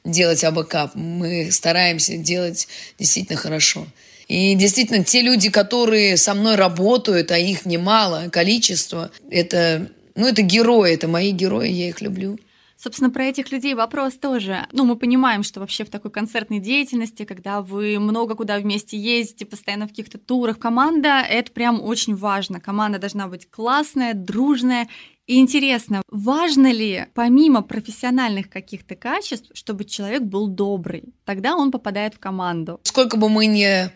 делать 0.04 0.44
абакап, 0.44 0.96
мы 0.96 1.52
стараемся 1.52 2.18
делать 2.18 2.68
действительно 2.98 3.38
хорошо. 3.38 3.86
И 4.28 4.56
действительно, 4.56 5.04
те 5.04 5.22
люди, 5.22 5.50
которые 5.50 6.16
со 6.16 6.34
мной 6.34 6.56
работают, 6.56 7.32
а 7.32 7.38
их 7.38 7.66
немало, 7.66 8.30
количество, 8.32 9.12
это, 9.30 9.90
ну, 10.16 10.28
это 10.28 10.42
герои, 10.42 10.94
это 10.94 11.08
мои 11.08 11.32
герои, 11.32 11.70
я 11.70 11.90
их 11.90 12.02
люблю. 12.02 12.40
Собственно, 12.82 13.12
про 13.12 13.26
этих 13.26 13.52
людей 13.52 13.76
вопрос 13.76 14.16
тоже. 14.16 14.66
Ну, 14.72 14.86
мы 14.86 14.96
понимаем, 14.96 15.44
что 15.44 15.60
вообще 15.60 15.86
в 15.86 15.92
такой 15.92 16.10
концертной 16.10 16.58
деятельности, 16.58 17.26
когда 17.26 17.62
вы 17.62 18.00
много 18.00 18.34
куда 18.34 18.58
вместе 18.58 18.98
ездите, 18.98 19.46
постоянно 19.46 19.86
в 19.86 19.90
каких-то 19.90 20.18
турах, 20.18 20.58
команда— 20.58 21.22
это 21.30 21.52
прям 21.52 21.80
очень 21.80 22.16
важно. 22.16 22.60
Команда 22.60 22.98
должна 22.98 23.28
быть 23.28 23.48
классная, 23.52 24.16
дружная 24.16 24.88
и 25.28 25.38
интересно, 25.38 26.02
важно 26.10 26.72
ли 26.72 27.06
помимо 27.14 27.62
профессиональных 27.62 28.50
каких-то 28.50 28.96
качеств, 28.96 29.52
чтобы 29.54 29.86
человек 29.86 30.24
был 30.24 30.48
добрый? 30.48 31.14
Тогда 31.24 31.56
он 31.56 31.72
попадает 31.72 32.16
в 32.16 32.20
команду. 32.20 32.80
Сколько 32.82 33.16
бы 33.16 33.30
мы 33.30 33.46
ни 33.46 33.92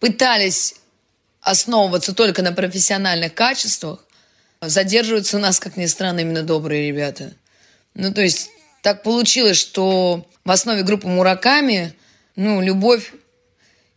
пытались 0.00 0.76
основываться 1.42 2.14
только 2.14 2.42
на 2.42 2.52
профессиональных 2.52 3.34
качествах, 3.34 4.06
задерживаются 4.62 5.36
у 5.36 5.40
нас, 5.40 5.60
как 5.60 5.76
ни 5.76 5.84
странно, 5.84 6.20
именно 6.20 6.42
добрые 6.42 6.88
ребята. 6.88 7.34
Ну, 7.94 8.12
то 8.12 8.22
есть 8.22 8.50
так 8.82 9.02
получилось, 9.02 9.56
что 9.56 10.26
в 10.44 10.50
основе 10.50 10.82
группы 10.82 11.06
Мураками, 11.08 11.94
ну, 12.36 12.60
любовь. 12.60 13.12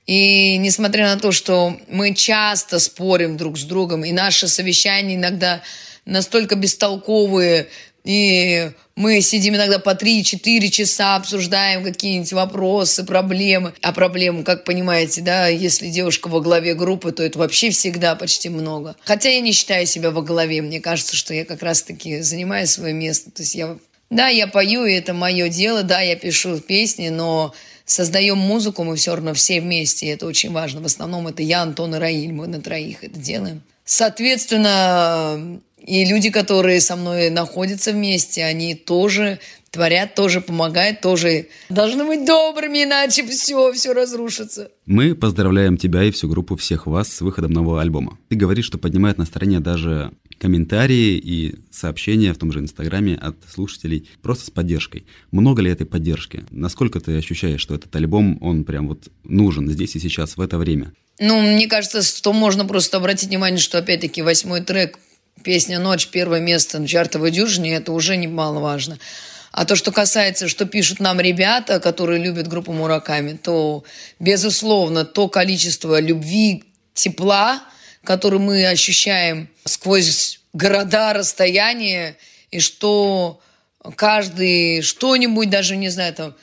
И 0.05 0.57
несмотря 0.57 1.13
на 1.13 1.19
то, 1.19 1.31
что 1.31 1.77
мы 1.89 2.13
часто 2.13 2.79
спорим 2.79 3.35
друг 3.35 3.57
с 3.57 3.63
другом, 3.63 4.05
и 4.05 4.13
наши 4.13 4.47
совещания 4.47 5.15
иногда 5.15 5.61
настолько 6.05 6.55
бестолковые, 6.55 7.67
и 8.07 8.71
мы 8.95 9.19
сидим 9.19 9.55
иногда 9.55 9.79
по 9.79 9.89
3-4 9.89 10.69
часа, 10.69 11.17
обсуждаем 11.17 11.83
какие-нибудь 11.83 12.31
вопросы, 12.31 13.03
проблемы. 13.03 13.73
А 13.81 13.91
проблем, 13.91 14.45
как 14.45 14.63
понимаете, 14.63 15.19
да, 15.21 15.47
если 15.47 15.89
девушка 15.89 16.29
во 16.29 16.39
главе 16.39 16.73
группы, 16.73 17.11
то 17.11 17.21
это 17.21 17.37
вообще 17.37 17.69
всегда 17.69 18.15
почти 18.15 18.47
много. 18.47 18.95
Хотя 19.03 19.27
я 19.29 19.41
не 19.41 19.51
считаю 19.51 19.85
себя 19.85 20.11
во 20.11 20.21
главе. 20.21 20.61
Мне 20.61 20.79
кажется, 20.79 21.17
что 21.17 21.33
я 21.33 21.43
как 21.43 21.61
раз-таки 21.61 22.21
занимаю 22.21 22.65
свое 22.65 22.93
место. 22.93 23.29
То 23.29 23.43
есть 23.43 23.55
я 23.55 23.77
да, 24.09 24.29
я 24.29 24.47
пою, 24.47 24.85
и 24.85 24.93
это 24.93 25.13
мое 25.13 25.49
дело, 25.49 25.83
да, 25.83 25.99
я 25.99 26.15
пишу 26.15 26.61
песни, 26.61 27.09
но 27.09 27.53
создаем 27.83 28.37
музыку 28.37 28.85
мы 28.85 28.95
все 28.95 29.15
равно 29.15 29.33
все 29.33 29.59
вместе, 29.59 30.05
и 30.05 30.09
это 30.11 30.27
очень 30.27 30.53
важно. 30.53 30.79
В 30.79 30.85
основном 30.85 31.27
это 31.27 31.43
я, 31.43 31.61
Антон 31.61 31.93
и 31.93 31.97
Раиль, 31.97 32.31
мы 32.31 32.47
на 32.47 32.61
троих 32.61 33.03
это 33.03 33.19
делаем. 33.19 33.63
Соответственно, 33.83 35.59
и 35.77 36.05
люди, 36.05 36.29
которые 36.29 36.81
со 36.81 36.95
мной 36.95 37.29
находятся 37.29 37.91
вместе, 37.91 38.43
они 38.43 38.75
тоже 38.75 39.39
творят, 39.71 40.15
тоже 40.15 40.41
помогают, 40.41 41.01
тоже 41.01 41.47
должны 41.69 42.05
быть 42.05 42.25
добрыми, 42.25 42.83
иначе 42.83 43.25
все, 43.27 43.71
все 43.73 43.93
разрушится. 43.93 44.71
Мы 44.85 45.13
поздравляем 45.15 45.77
тебя 45.77 46.03
и 46.03 46.11
всю 46.11 46.27
группу 46.27 46.55
всех 46.55 46.87
вас 46.87 47.09
с 47.09 47.21
выходом 47.21 47.51
нового 47.51 47.81
альбома. 47.81 48.17
Ты 48.29 48.35
говоришь, 48.35 48.65
что 48.65 48.77
поднимает 48.77 49.17
настроение 49.17 49.59
даже 49.59 50.11
комментарии 50.39 51.17
и 51.17 51.55
сообщения 51.71 52.33
в 52.33 52.37
том 52.37 52.51
же 52.51 52.59
Инстаграме 52.59 53.15
от 53.15 53.37
слушателей 53.51 54.09
просто 54.21 54.45
с 54.45 54.49
поддержкой. 54.49 55.05
Много 55.31 55.61
ли 55.61 55.71
этой 55.71 55.85
поддержки? 55.85 56.43
Насколько 56.51 56.99
ты 56.99 57.17
ощущаешь, 57.17 57.61
что 57.61 57.75
этот 57.75 57.95
альбом, 57.95 58.37
он 58.41 58.63
прям 58.63 58.87
вот 58.87 59.09
нужен 59.23 59.69
здесь 59.69 59.95
и 59.95 59.99
сейчас, 59.99 60.37
в 60.37 60.41
это 60.41 60.57
время? 60.57 60.93
Ну, 61.19 61.41
мне 61.41 61.67
кажется, 61.67 62.03
что 62.03 62.31
можно 62.33 62.65
просто 62.65 62.97
обратить 62.97 63.29
внимание, 63.29 63.59
что 63.59 63.79
опять-таки 63.79 64.21
восьмой 64.21 64.61
трек, 64.61 64.99
песня 65.43 65.79
«Ночь», 65.79 66.07
первое 66.07 66.39
место 66.39 66.79
на 66.79 66.87
чартовой 66.87 67.31
дюжине, 67.31 67.75
это 67.75 67.91
уже 67.91 68.17
немаловажно. 68.17 68.99
А 69.51 69.65
то, 69.65 69.75
что 69.75 69.91
касается, 69.91 70.47
что 70.47 70.65
пишут 70.65 70.99
нам 70.99 71.19
ребята, 71.19 71.79
которые 71.79 72.21
любят 72.21 72.47
группу 72.47 72.73
Мураками, 72.73 73.33
то, 73.33 73.83
безусловно, 74.19 75.05
то 75.05 75.27
количество 75.29 75.99
любви, 75.99 76.63
тепла– 76.93 77.63
который 78.07 78.39
мы 78.39 78.65
ощущаем 78.65 79.49
сквозь 79.65 80.39
города, 80.53 81.11
расстояния, 81.11 82.15
и 82.51 82.61
что 82.61 83.41
каждый 83.97 84.81
что-нибудь, 84.81 85.49
даже, 85.49 85.75
не 85.75 85.89
знаю, 85.89 86.13
там, 86.13 86.35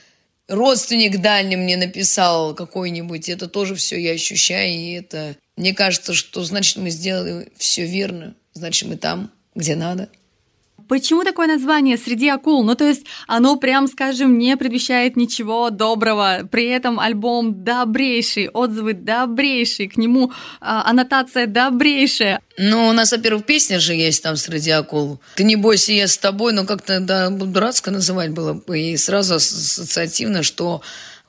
родственник 0.46 1.22
дальний 1.22 1.56
мне 1.56 1.78
написал 1.78 2.54
какой-нибудь, 2.54 3.30
это 3.30 3.48
тоже 3.48 3.76
все 3.76 3.98
я 3.98 4.12
ощущаю, 4.12 4.74
и 4.74 4.92
это, 4.92 5.36
мне 5.56 5.72
кажется, 5.72 6.12
что 6.12 6.44
значит 6.44 6.76
мы 6.76 6.90
сделали 6.90 7.50
все 7.56 7.86
верно, 7.86 8.34
значит 8.54 8.88
мы 8.88 8.96
там, 8.96 9.30
где 9.54 9.76
надо. 9.76 10.08
Почему 10.88 11.24
такое 11.24 11.46
название 11.46 11.96
«Среди 11.96 12.28
акул»? 12.28 12.62
Ну, 12.62 12.74
то 12.74 12.86
есть 12.86 13.06
оно, 13.26 13.56
прям 13.56 13.88
скажем, 13.88 14.36
не 14.38 14.56
предвещает 14.56 15.16
ничего 15.16 15.70
доброго. 15.70 16.46
При 16.50 16.66
этом 16.66 17.00
альбом 17.00 17.64
добрейший, 17.64 18.50
отзывы 18.50 18.92
добрейшие, 18.92 19.88
к 19.88 19.96
нему 19.96 20.32
а, 20.60 20.88
аннотация 20.90 21.46
добрейшая. 21.46 22.40
Ну, 22.58 22.88
у 22.88 22.92
нас, 22.92 23.12
во-первых, 23.12 23.46
песня 23.46 23.80
же 23.80 23.94
есть 23.94 24.22
там 24.22 24.36
«Среди 24.36 24.70
акул». 24.70 25.20
«Ты 25.36 25.44
не 25.44 25.56
бойся, 25.56 25.92
я 25.92 26.06
с 26.06 26.18
тобой», 26.18 26.52
но 26.52 26.66
как-то 26.66 27.00
да, 27.00 27.30
дурацко 27.30 27.90
называть 27.90 28.32
было. 28.32 28.60
И 28.74 28.96
сразу 28.98 29.36
ассоциативно, 29.36 30.42
что 30.42 30.82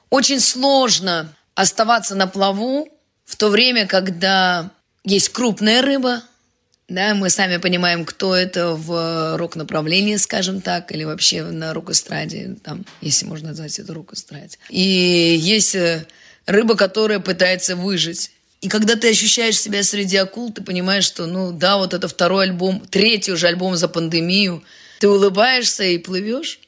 очень 0.09 0.41
сложно 0.41 1.33
оставаться 1.53 2.15
на 2.15 2.27
плаву 2.27 2.89
в 3.23 3.37
то 3.37 3.49
время, 3.49 3.87
когда 3.87 4.71
есть 5.05 5.29
крупная 5.29 5.81
рыба– 5.81 6.23
да, 6.87 7.15
мы 7.15 7.29
сами 7.29 7.57
понимаем, 7.57 8.05
кто 8.05 8.35
это 8.35 8.75
в 8.75 9.37
рок-направлении, 9.37 10.17
скажем 10.17 10.61
так, 10.61 10.91
или 10.91 11.03
вообще 11.03 11.43
на 11.43 11.73
рок-эстраде, 11.73 12.57
там, 12.63 12.85
если 13.01 13.25
можно 13.25 13.49
назвать 13.49 13.79
это 13.79 13.93
рок-эстраде. 13.93 14.57
И 14.69 15.35
есть 15.39 15.75
э, 15.75 16.05
рыба, 16.45 16.75
которая 16.75 17.19
пытается 17.19 17.75
выжить. 17.75 18.31
И 18.61 18.67
когда 18.67 18.95
ты 18.95 19.09
ощущаешь 19.09 19.59
себя 19.59 19.83
среди 19.83 20.17
акул, 20.17 20.51
ты 20.53 20.61
понимаешь, 20.63 21.05
что, 21.05 21.25
ну 21.25 21.51
да, 21.51 21.77
вот 21.77 21.93
это 21.93 22.07
второй 22.07 22.45
альбом, 22.45 22.81
третий 22.89 23.31
уже 23.31 23.47
альбом 23.47 23.75
за 23.75 23.87
пандемию, 23.87 24.63
ты 24.99 25.09
улыбаешься 25.09 25.83
и 25.83 25.97
плывешь. 25.97 26.59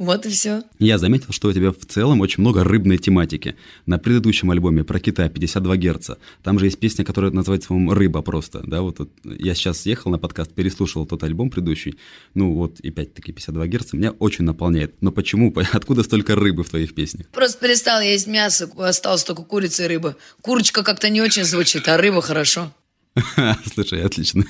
Вот 0.00 0.24
и 0.24 0.30
все. 0.30 0.62
Я 0.78 0.96
заметил, 0.96 1.26
что 1.30 1.48
у 1.48 1.52
тебя 1.52 1.72
в 1.72 1.84
целом 1.86 2.22
очень 2.22 2.40
много 2.40 2.64
рыбной 2.64 2.96
тематики. 2.96 3.54
На 3.84 3.98
предыдущем 3.98 4.50
альбоме 4.50 4.82
про 4.82 4.98
Китай 4.98 5.28
52 5.28 5.76
Герца. 5.76 6.16
Там 6.42 6.58
же 6.58 6.64
есть 6.64 6.78
песня, 6.78 7.04
которая 7.04 7.30
называется, 7.32 7.68
по-моему, 7.68 7.92
«Рыба» 7.92 8.22
просто. 8.22 8.62
Да, 8.66 8.80
вот, 8.80 8.98
вот 8.98 9.10
я 9.24 9.54
сейчас 9.54 9.84
ехал 9.84 10.10
на 10.10 10.18
подкаст, 10.18 10.54
переслушивал 10.54 11.04
тот 11.04 11.22
альбом 11.22 11.50
предыдущий. 11.50 11.98
Ну 12.32 12.54
вот, 12.54 12.80
и 12.80 12.88
опять-таки 12.88 13.32
52 13.32 13.66
Герца 13.66 13.94
меня 13.98 14.12
очень 14.12 14.44
наполняет. 14.44 14.94
Но 15.02 15.12
почему? 15.12 15.52
Откуда 15.72 16.02
столько 16.02 16.34
рыбы 16.34 16.64
в 16.64 16.70
твоих 16.70 16.94
песнях? 16.94 17.28
Просто 17.28 17.58
перестал 17.58 18.00
есть 18.00 18.26
мясо, 18.26 18.70
осталось 18.78 19.24
только 19.24 19.42
курица 19.42 19.84
и 19.84 19.88
рыба. 19.88 20.16
Курочка 20.40 20.82
как-то 20.82 21.10
не 21.10 21.20
очень 21.20 21.44
звучит, 21.44 21.86
а 21.88 21.98
рыба 21.98 22.22
хорошо. 22.22 22.72
Слушай, 23.74 24.04
отлично. 24.04 24.44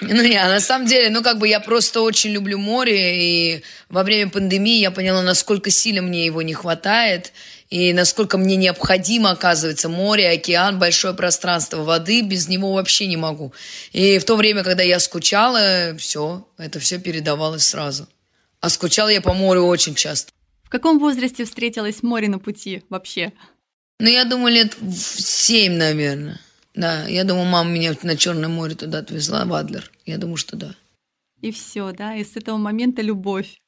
Ну, 0.00 0.22
не, 0.22 0.36
а 0.36 0.48
на 0.48 0.60
самом 0.60 0.86
деле, 0.86 1.10
ну, 1.10 1.22
как 1.22 1.38
бы 1.38 1.46
я 1.46 1.60
просто 1.60 2.00
очень 2.00 2.30
люблю 2.30 2.58
море, 2.58 3.56
и 3.56 3.62
во 3.88 4.02
время 4.02 4.30
пандемии 4.30 4.80
я 4.80 4.90
поняла, 4.90 5.22
насколько 5.22 5.70
сильно 5.70 6.02
мне 6.02 6.24
его 6.24 6.42
не 6.42 6.54
хватает, 6.54 7.32
и 7.68 7.92
насколько 7.92 8.38
мне 8.38 8.56
необходимо, 8.56 9.30
оказывается, 9.30 9.88
море, 9.88 10.30
океан, 10.30 10.78
большое 10.78 11.14
пространство 11.14 11.82
воды, 11.82 12.22
без 12.22 12.48
него 12.48 12.72
вообще 12.72 13.06
не 13.06 13.16
могу. 13.16 13.52
И 13.92 14.18
в 14.18 14.24
то 14.24 14.36
время, 14.36 14.64
когда 14.64 14.82
я 14.82 14.98
скучала, 14.98 15.94
все, 15.98 16.46
это 16.58 16.80
все 16.80 16.98
передавалось 16.98 17.66
сразу. 17.66 18.08
А 18.60 18.68
скучала 18.68 19.08
я 19.08 19.20
по 19.20 19.34
морю 19.34 19.64
очень 19.64 19.94
часто. 19.94 20.32
В 20.64 20.70
каком 20.70 20.98
возрасте 20.98 21.44
встретилось 21.44 22.02
море 22.02 22.28
на 22.28 22.38
пути 22.38 22.82
вообще? 22.88 23.32
Ну, 23.98 24.08
я 24.08 24.24
думаю, 24.24 24.54
лет 24.54 24.76
в 24.80 25.20
семь, 25.20 25.74
наверное. 25.74 26.40
Да, 26.74 27.06
я 27.06 27.24
думаю, 27.24 27.46
мама 27.46 27.70
меня 27.70 27.94
на 28.02 28.16
Черное 28.16 28.48
море 28.48 28.74
туда 28.74 28.98
отвезла, 28.98 29.44
в 29.44 29.52
Адлер. 29.52 29.90
Я 30.06 30.18
думаю, 30.18 30.36
что 30.36 30.56
да. 30.56 30.74
И 31.40 31.50
все, 31.50 31.92
да? 31.92 32.14
И 32.16 32.24
с 32.24 32.36
этого 32.36 32.56
момента 32.56 33.02
любовь. 33.02 33.58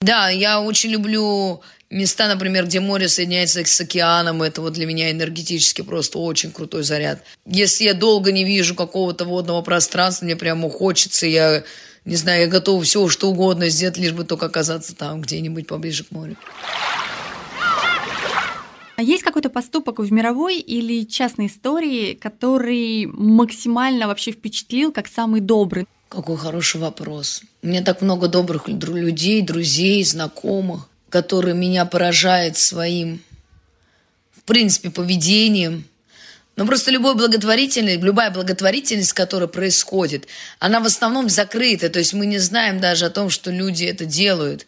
Да, 0.00 0.28
я 0.28 0.60
очень 0.60 0.90
люблю 0.90 1.62
места, 1.90 2.28
например, 2.28 2.66
где 2.66 2.80
море 2.80 3.08
соединяется 3.08 3.64
с 3.64 3.80
океаном. 3.80 4.42
Это 4.42 4.60
вот 4.60 4.74
для 4.74 4.86
меня 4.86 5.10
энергетически 5.10 5.82
просто 5.82 6.18
очень 6.18 6.52
крутой 6.52 6.84
заряд. 6.84 7.22
Если 7.46 7.84
я 7.84 7.94
долго 7.94 8.30
не 8.30 8.44
вижу 8.44 8.74
какого-то 8.74 9.24
водного 9.24 9.62
пространства, 9.62 10.24
мне 10.24 10.36
прямо 10.36 10.70
хочется, 10.70 11.26
я 11.26 11.64
не 12.04 12.16
знаю, 12.16 12.42
я 12.42 12.46
готова 12.46 12.82
все, 12.82 13.08
что 13.08 13.28
угодно 13.28 13.68
сделать, 13.68 13.98
лишь 13.98 14.12
бы 14.12 14.24
только 14.24 14.46
оказаться 14.46 14.94
там, 14.94 15.20
где-нибудь 15.20 15.66
поближе 15.66 16.04
к 16.04 16.10
морю. 16.10 16.36
А 18.98 19.02
есть 19.02 19.22
какой-то 19.22 19.48
поступок 19.48 20.00
в 20.00 20.12
мировой 20.12 20.58
или 20.58 21.04
частной 21.04 21.46
истории, 21.46 22.14
который 22.14 23.06
максимально 23.06 24.08
вообще 24.08 24.32
впечатлил 24.32 24.90
как 24.90 25.06
самый 25.06 25.40
добрый? 25.40 25.86
Какой 26.08 26.36
хороший 26.36 26.80
вопрос. 26.80 27.42
У 27.62 27.68
меня 27.68 27.84
так 27.84 28.02
много 28.02 28.26
добрых 28.26 28.66
людей, 28.66 29.40
друзей, 29.42 30.02
знакомых, 30.02 30.88
которые 31.10 31.54
меня 31.54 31.84
поражают 31.84 32.56
своим, 32.56 33.22
в 34.32 34.42
принципе, 34.42 34.90
поведением. 34.90 35.84
Но 36.56 36.66
просто 36.66 36.90
любой 36.90 37.14
благотворительность, 37.14 38.02
любая 38.02 38.32
благотворительность, 38.32 39.12
которая 39.12 39.46
происходит, 39.46 40.26
она 40.58 40.80
в 40.80 40.86
основном 40.86 41.28
закрыта. 41.28 41.88
То 41.88 42.00
есть 42.00 42.14
мы 42.14 42.26
не 42.26 42.38
знаем 42.38 42.80
даже 42.80 43.04
о 43.04 43.10
том, 43.10 43.30
что 43.30 43.52
люди 43.52 43.84
это 43.84 44.06
делают. 44.06 44.66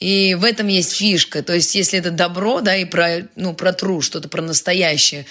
И 0.00 0.34
в 0.34 0.44
этом 0.44 0.66
есть 0.66 0.94
фишка. 0.94 1.42
То 1.42 1.54
есть, 1.54 1.74
если 1.74 1.98
это 1.98 2.10
добро, 2.10 2.62
да, 2.62 2.74
и 2.74 2.86
про, 2.86 3.28
ну, 3.36 3.54
про 3.54 3.70
true, 3.70 4.00
что-то 4.00 4.28
про 4.28 4.40
настоящее, 4.40 5.26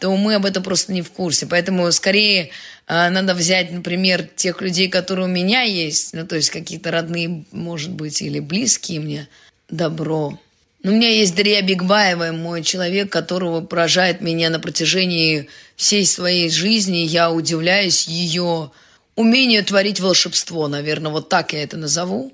то 0.00 0.16
мы 0.16 0.34
об 0.34 0.46
этом 0.46 0.62
просто 0.62 0.92
не 0.92 1.02
в 1.02 1.10
курсе. 1.10 1.46
Поэтому 1.46 1.90
скорее 1.92 2.50
э, 2.86 3.10
надо 3.10 3.34
взять, 3.34 3.70
например, 3.70 4.26
тех 4.34 4.62
людей, 4.62 4.88
которые 4.88 5.26
у 5.26 5.30
меня 5.30 5.62
есть, 5.62 6.14
ну, 6.14 6.26
то 6.26 6.36
есть 6.36 6.50
какие-то 6.50 6.90
родные, 6.90 7.44
может 7.52 7.92
быть, 7.92 8.22
или 8.22 8.40
близкие 8.40 9.00
мне, 9.00 9.28
добро. 9.68 10.38
Но 10.82 10.92
у 10.92 10.94
меня 10.94 11.08
есть 11.08 11.34
Дарья 11.34 11.62
Бигбаева, 11.62 12.32
мой 12.32 12.62
человек, 12.62 13.10
которого 13.10 13.60
поражает 13.60 14.20
меня 14.20 14.50
на 14.50 14.58
протяжении 14.58 15.48
всей 15.76 16.04
своей 16.06 16.50
жизни. 16.50 16.98
Я 16.98 17.30
удивляюсь 17.30 18.06
ее 18.06 18.70
умению 19.16 19.64
творить 19.64 20.00
волшебство, 20.00 20.68
наверное, 20.68 21.12
вот 21.12 21.28
так 21.28 21.52
я 21.52 21.62
это 21.62 21.76
назову. 21.76 22.32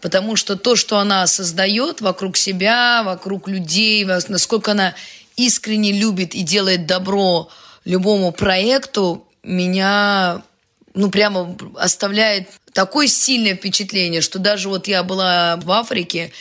Потому 0.00 0.36
что 0.36 0.56
то, 0.56 0.76
что 0.76 0.98
она 0.98 1.26
создает 1.26 2.00
вокруг 2.00 2.36
себя, 2.36 3.02
вокруг 3.02 3.48
людей, 3.48 4.04
насколько 4.04 4.72
она 4.72 4.94
искренне 5.36 5.92
любит 5.92 6.34
и 6.34 6.42
делает 6.42 6.86
добро 6.86 7.48
любому 7.84 8.32
проекту, 8.32 9.26
меня 9.42 10.42
ну, 10.94 11.10
прямо 11.10 11.56
оставляет 11.76 12.48
такое 12.72 13.06
сильное 13.06 13.54
впечатление, 13.54 14.20
что 14.20 14.38
даже 14.38 14.68
вот 14.68 14.88
я 14.88 15.02
была 15.02 15.56
в 15.56 15.70
Африке, 15.70 16.32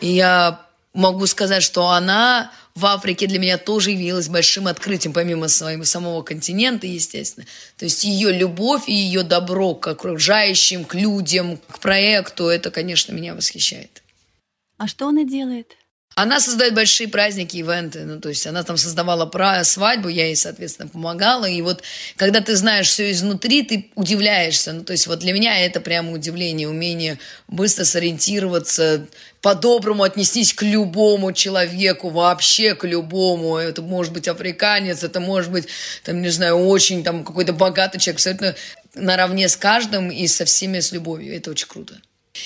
и 0.00 0.08
я 0.08 0.60
могу 0.94 1.26
сказать, 1.26 1.62
что 1.62 1.88
она 1.88 2.50
в 2.76 2.84
Африке 2.84 3.26
для 3.26 3.38
меня 3.38 3.56
тоже 3.56 3.92
явилась 3.92 4.28
большим 4.28 4.66
открытием, 4.66 5.14
помимо 5.14 5.48
своего 5.48 5.84
самого 5.84 6.22
континента, 6.22 6.86
естественно. 6.86 7.46
То 7.78 7.86
есть 7.86 8.04
ее 8.04 8.30
любовь 8.30 8.86
и 8.86 8.92
ее 8.92 9.22
добро 9.22 9.74
к 9.74 9.88
окружающим, 9.88 10.84
к 10.84 10.94
людям, 10.94 11.56
к 11.56 11.80
проекту, 11.80 12.48
это, 12.48 12.70
конечно, 12.70 13.12
меня 13.12 13.34
восхищает. 13.34 14.02
А 14.76 14.86
что 14.86 15.08
она 15.08 15.24
делает? 15.24 15.74
Она 16.18 16.40
создает 16.40 16.72
большие 16.72 17.08
праздники, 17.08 17.58
ивенты. 17.58 18.06
Ну, 18.06 18.18
то 18.18 18.30
есть 18.30 18.46
она 18.46 18.62
там 18.62 18.78
создавала 18.78 19.26
пра- 19.26 19.62
свадьбу, 19.64 20.08
я 20.08 20.24
ей, 20.24 20.34
соответственно, 20.34 20.88
помогала. 20.88 21.44
И 21.44 21.60
вот 21.60 21.82
когда 22.16 22.40
ты 22.40 22.56
знаешь 22.56 22.88
все 22.88 23.10
изнутри, 23.10 23.62
ты 23.62 23.90
удивляешься. 23.96 24.72
Ну, 24.72 24.82
то 24.82 24.92
есть 24.92 25.06
вот 25.08 25.18
для 25.18 25.34
меня 25.34 25.58
это 25.58 25.78
прямо 25.78 26.12
удивление, 26.12 26.70
умение 26.70 27.18
быстро 27.48 27.84
сориентироваться, 27.84 29.06
по-доброму 29.42 30.04
отнестись 30.04 30.54
к 30.54 30.62
любому 30.62 31.34
человеку, 31.34 32.08
вообще 32.08 32.74
к 32.74 32.86
любому. 32.86 33.58
Это 33.58 33.82
может 33.82 34.14
быть 34.14 34.26
африканец, 34.26 35.04
это 35.04 35.20
может 35.20 35.52
быть, 35.52 35.68
там, 36.02 36.22
не 36.22 36.30
знаю, 36.30 36.56
очень 36.56 37.04
там 37.04 37.24
какой-то 37.24 37.52
богатый 37.52 37.98
человек, 37.98 38.16
абсолютно 38.16 38.54
наравне 38.94 39.50
с 39.50 39.56
каждым 39.56 40.10
и 40.10 40.26
со 40.28 40.46
всеми 40.46 40.80
с 40.80 40.92
любовью. 40.92 41.36
Это 41.36 41.50
очень 41.50 41.68
круто. 41.68 42.00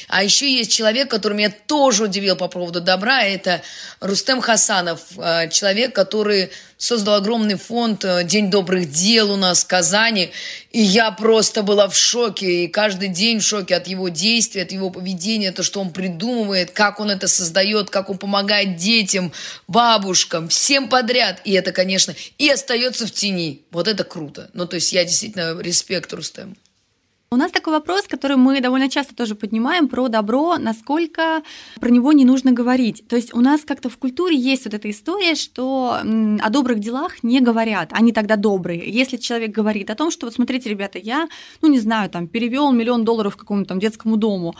А 0.08 0.22
еще 0.22 0.50
есть 0.52 0.72
человек, 0.72 1.10
который 1.10 1.34
меня 1.34 1.52
тоже 1.66 2.04
удивил 2.04 2.36
по 2.36 2.48
поводу 2.48 2.80
добра. 2.80 3.22
Это 3.22 3.62
Рустем 4.00 4.40
Хасанов, 4.40 5.00
э, 5.16 5.48
человек, 5.50 5.94
который 5.94 6.50
создал 6.80 7.16
огромный 7.16 7.56
фонд 7.56 8.04
э, 8.04 8.24
«День 8.24 8.50
добрых 8.50 8.90
дел» 8.90 9.30
у 9.30 9.36
нас 9.36 9.62
в 9.62 9.66
Казани. 9.66 10.32
И 10.72 10.80
я 10.80 11.10
просто 11.10 11.62
была 11.62 11.88
в 11.88 11.94
шоке. 11.94 12.64
И 12.64 12.68
каждый 12.68 13.08
день 13.08 13.40
в 13.40 13.44
шоке 13.44 13.76
от 13.76 13.86
его 13.86 14.08
действий, 14.08 14.62
от 14.62 14.72
его 14.72 14.90
поведения, 14.90 15.52
то, 15.52 15.62
что 15.62 15.80
он 15.80 15.92
придумывает, 15.92 16.70
как 16.70 16.98
он 16.98 17.10
это 17.10 17.28
создает, 17.28 17.90
как 17.90 18.08
он 18.08 18.16
помогает 18.16 18.76
детям, 18.76 19.32
бабушкам, 19.68 20.48
всем 20.48 20.88
подряд. 20.88 21.40
И 21.44 21.52
это, 21.52 21.72
конечно, 21.72 22.14
и 22.38 22.48
остается 22.48 23.06
в 23.06 23.10
тени. 23.10 23.62
Вот 23.70 23.86
это 23.86 24.02
круто. 24.02 24.50
Ну, 24.54 24.66
то 24.66 24.76
есть 24.76 24.92
я 24.92 25.04
действительно 25.04 25.60
респект 25.60 26.12
Рустему. 26.14 26.56
У 27.32 27.36
нас 27.36 27.52
такой 27.52 27.74
вопрос, 27.74 28.08
который 28.08 28.36
мы 28.36 28.60
довольно 28.60 28.88
часто 28.88 29.14
тоже 29.14 29.36
поднимаем 29.36 29.86
про 29.86 30.08
добро, 30.08 30.56
насколько 30.58 31.44
про 31.78 31.88
него 31.88 32.12
не 32.12 32.24
нужно 32.24 32.50
говорить. 32.50 33.04
То 33.06 33.14
есть 33.14 33.32
у 33.32 33.40
нас 33.40 33.60
как-то 33.60 33.88
в 33.88 33.96
культуре 33.98 34.36
есть 34.36 34.64
вот 34.64 34.74
эта 34.74 34.90
история, 34.90 35.36
что 35.36 35.98
о 36.02 36.50
добрых 36.50 36.80
делах 36.80 37.22
не 37.22 37.40
говорят, 37.40 37.90
они 37.92 38.10
тогда 38.10 38.34
добрые. 38.34 38.82
Если 38.84 39.16
человек 39.16 39.52
говорит 39.52 39.90
о 39.90 39.94
том, 39.94 40.10
что 40.10 40.26
вот 40.26 40.34
смотрите, 40.34 40.70
ребята, 40.70 40.98
я, 40.98 41.28
ну 41.62 41.68
не 41.68 41.78
знаю, 41.78 42.10
там 42.10 42.26
перевел 42.26 42.72
миллион 42.72 43.04
долларов 43.04 43.36
какому-то 43.36 43.68
там 43.68 43.78
детскому 43.78 44.16
дому, 44.16 44.56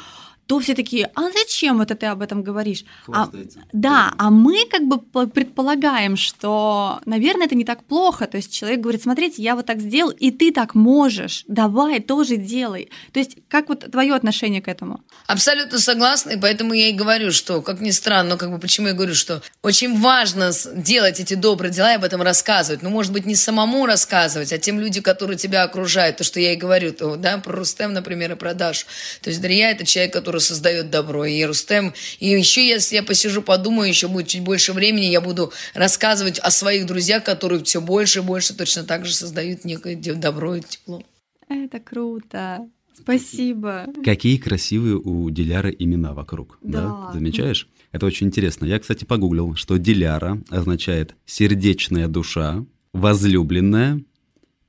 то 0.51 0.59
все 0.59 0.75
такие, 0.75 1.09
а 1.15 1.31
зачем 1.31 1.81
это 1.81 1.95
ты 1.95 2.07
об 2.07 2.23
этом 2.23 2.43
говоришь? 2.43 2.85
А, 3.07 3.31
да, 3.73 4.13
а 4.19 4.31
мы 4.31 4.67
как 4.69 4.83
бы 4.83 4.99
предполагаем, 5.29 6.17
что, 6.17 6.99
наверное, 7.07 7.47
это 7.47 7.55
не 7.55 7.65
так 7.65 7.85
плохо. 7.85 8.27
То 8.27 8.37
есть 8.37 8.53
человек 8.53 8.81
говорит, 8.81 9.01
смотрите, 9.01 9.41
я 9.43 9.55
вот 9.55 9.67
так 9.67 9.79
сделал, 9.79 10.11
и 10.11 10.33
ты 10.33 10.51
так 10.51 10.75
можешь, 10.75 11.45
давай, 11.47 12.01
тоже 12.01 12.37
делай. 12.37 12.91
То 13.13 13.21
есть 13.21 13.37
как 13.47 13.69
вот 13.69 13.93
твое 13.93 14.13
отношение 14.13 14.61
к 14.61 14.67
этому? 14.67 15.05
Абсолютно 15.29 15.79
согласна, 15.79 16.31
и 16.31 16.37
поэтому 16.37 16.75
я 16.75 16.89
и 16.89 16.95
говорю, 16.95 17.31
что, 17.31 17.63
как 17.63 17.81
ни 17.81 17.93
странно, 17.93 18.31
но 18.31 18.37
как 18.37 18.51
бы 18.51 18.59
почему 18.59 18.89
я 18.89 18.95
говорю, 18.95 19.15
что 19.15 19.43
очень 19.63 20.01
важно 20.01 20.51
делать 20.75 21.21
эти 21.21 21.35
добрые 21.35 21.71
дела 21.71 21.93
и 21.93 21.95
об 21.95 22.03
этом 22.03 22.23
рассказывать. 22.23 22.83
Ну, 22.83 22.91
может 22.91 23.13
быть, 23.13 23.25
не 23.25 23.37
самому 23.37 23.87
рассказывать, 23.87 24.53
а 24.53 24.59
тем 24.59 24.81
людям, 24.81 25.05
которые 25.05 25.37
тебя 25.37 25.63
окружают. 25.63 26.17
То, 26.17 26.25
что 26.25 26.41
я 26.41 26.55
и 26.55 26.57
говорю, 26.57 26.93
то, 26.93 27.15
да, 27.15 27.39
про 27.39 27.53
Рустем, 27.59 27.93
например, 27.93 28.33
и 28.33 28.35
про 28.35 28.53
Дашу. 28.53 28.87
То 29.23 29.31
есть 29.31 29.41
Дарья– 29.41 29.71
это 29.71 29.87
человек, 29.87 30.13
который 30.13 30.40
который 30.41 30.51
создает 30.51 30.91
добро. 30.91 31.25
И 31.25 31.45
Рустем, 31.45 31.93
и 32.19 32.29
еще 32.29 32.67
если 32.67 32.97
я 32.97 33.03
посижу, 33.03 33.43
подумаю, 33.43 33.89
еще 33.89 34.09
будет 34.09 34.29
чуть 34.29 34.43
больше 34.43 34.73
времени, 34.73 35.07
я 35.07 35.21
буду 35.21 35.53
рассказывать 35.75 36.39
о 36.39 36.51
своих 36.51 36.87
друзьях, 36.87 37.25
которые 37.25 37.63
все 37.63 37.81
больше 37.81 38.21
и 38.21 38.23
больше 38.23 38.55
точно 38.55 38.85
так 38.85 39.07
же 39.07 39.15
создают 39.15 39.65
некое 39.65 39.97
добро 39.97 40.57
и 40.57 40.61
тепло. 40.61 41.03
Это 41.49 41.81
круто. 41.81 42.69
Спасибо. 42.97 43.87
Какие 44.05 44.37
красивые 44.37 44.97
у 44.97 45.31
Диляра 45.31 45.71
имена 45.71 46.13
вокруг. 46.13 46.59
Да. 46.63 46.83
да? 46.83 47.11
Замечаешь? 47.13 47.69
Это 47.93 48.07
очень 48.07 48.27
интересно. 48.27 48.67
Я, 48.67 48.79
кстати, 48.79 49.05
погуглил, 49.05 49.55
что 49.57 49.79
Диляра 49.79 50.41
означает 50.51 51.15
сердечная 51.27 52.09
душа, 52.09 52.65
возлюбленная 52.93 54.03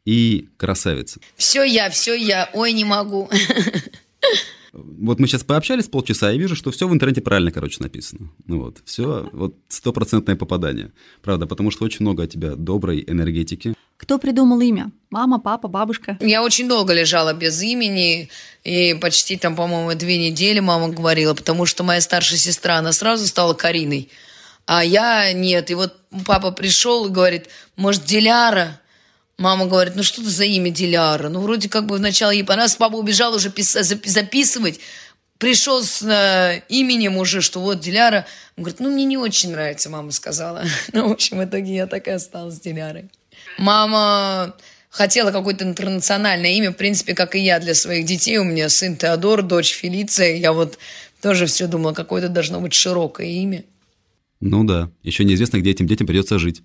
и 0.05 0.47
красавица. 0.57 1.19
Все 1.36 1.63
я, 1.63 1.89
все 1.89 2.15
я. 2.15 2.49
Ой, 2.53 2.73
не 2.73 2.86
могу. 2.86 3.29
Вот 4.73 5.19
мы 5.19 5.27
сейчас 5.27 5.43
пообщались 5.43 5.88
полчаса, 5.88 6.31
и 6.31 6.38
вижу, 6.38 6.55
что 6.55 6.71
все 6.71 6.88
в 6.88 6.93
интернете 6.93 7.21
правильно, 7.21 7.51
короче, 7.51 7.84
написано. 7.84 8.29
Ну 8.47 8.62
вот, 8.62 8.77
все, 8.86 9.29
вот 9.34 9.55
стопроцентное 9.67 10.38
попадание. 10.38 10.93
Правда, 11.21 11.45
потому 11.45 11.71
что 11.71 11.84
очень 11.84 12.05
много 12.05 12.23
от 12.23 12.29
тебя 12.29 12.55
доброй 12.55 13.03
энергетики. 13.05 13.73
Кто 13.97 14.17
придумал 14.17 14.62
имя? 14.62 14.91
Мама, 15.10 15.39
папа, 15.39 15.67
бабушка? 15.67 16.17
Я 16.21 16.41
очень 16.41 16.69
долго 16.69 16.93
лежала 16.93 17.34
без 17.34 17.62
имени, 17.62 18.29
и 18.63 18.93
почти 18.95 19.38
там, 19.38 19.55
по-моему, 19.55 19.93
две 19.93 20.17
недели 20.17 20.60
мама 20.60 20.88
говорила, 20.88 21.34
потому 21.34 21.65
что 21.65 21.84
моя 21.84 21.99
старшая 21.99 22.39
сестра, 22.39 22.77
она 22.77 22.93
сразу 22.93 23.27
стала 23.27 23.53
Кариной, 23.53 24.10
а 24.65 24.84
я 24.86 25.34
нет. 25.34 25.69
И 25.69 25.75
вот 25.75 25.97
папа 26.25 26.51
пришел 26.51 27.07
и 27.07 27.12
говорит, 27.12 27.49
может, 27.75 28.05
Диляра? 28.05 28.79
Мама 29.41 29.65
говорит, 29.65 29.95
ну 29.95 30.04
что 30.04 30.21
это 30.21 30.30
за 30.30 30.45
имя 30.45 30.69
Диляра? 30.69 31.27
Ну, 31.27 31.41
вроде 31.41 31.67
как 31.67 31.88
бы 31.88 31.97
вначале 31.97 32.38
ей 32.38 32.43
понравилось, 32.43 32.75
папа 32.75 32.97
убежал 32.97 33.34
уже 33.34 33.51
записывать, 33.56 34.80
пришел 35.39 35.82
с 35.82 36.04
э, 36.04 36.62
именем 36.69 37.17
уже, 37.17 37.41
что 37.41 37.60
вот 37.60 37.80
Диляра. 37.80 38.27
Он 38.56 38.65
говорит, 38.65 38.80
ну, 38.80 38.91
мне 38.91 39.04
не 39.04 39.17
очень 39.17 39.51
нравится, 39.51 39.89
мама 39.89 40.12
сказала. 40.12 40.63
Ну, 40.93 41.10
в 41.10 41.12
общем, 41.12 41.39
в 41.39 41.43
итоге 41.43 41.73
я 41.73 41.88
так 41.88 42.08
и 42.08 42.12
осталась 42.12 42.60
Дилярой. 42.60 43.10
Мама 43.58 44.54
хотела 44.91 45.32
какое-то 45.32 45.65
интернациональное 45.65 46.51
имя, 46.51 46.69
в 46.69 46.75
принципе, 46.75 47.15
как 47.15 47.34
и 47.36 47.39
я 47.39 47.60
для 47.60 47.73
своих 47.73 48.06
детей. 48.06 48.38
У 48.38 48.43
меня 48.43 48.69
сын 48.69 48.95
Теодор, 48.95 49.41
дочь 49.41 49.73
Фелиция. 49.73 50.36
Я 50.36 50.54
вот 50.54 50.77
тоже 51.19 51.47
все 51.47 51.65
думала, 51.65 51.93
какое-то 51.93 52.30
должно 52.30 52.62
быть 52.62 52.75
широкое 52.75 53.25
имя. 53.25 53.63
Ну 54.39 54.63
да, 54.65 54.91
еще 55.01 55.23
неизвестно, 55.23 55.58
где 55.58 55.71
этим 55.71 55.88
детям 55.88 56.06
придется 56.06 56.38
жить. 56.38 56.62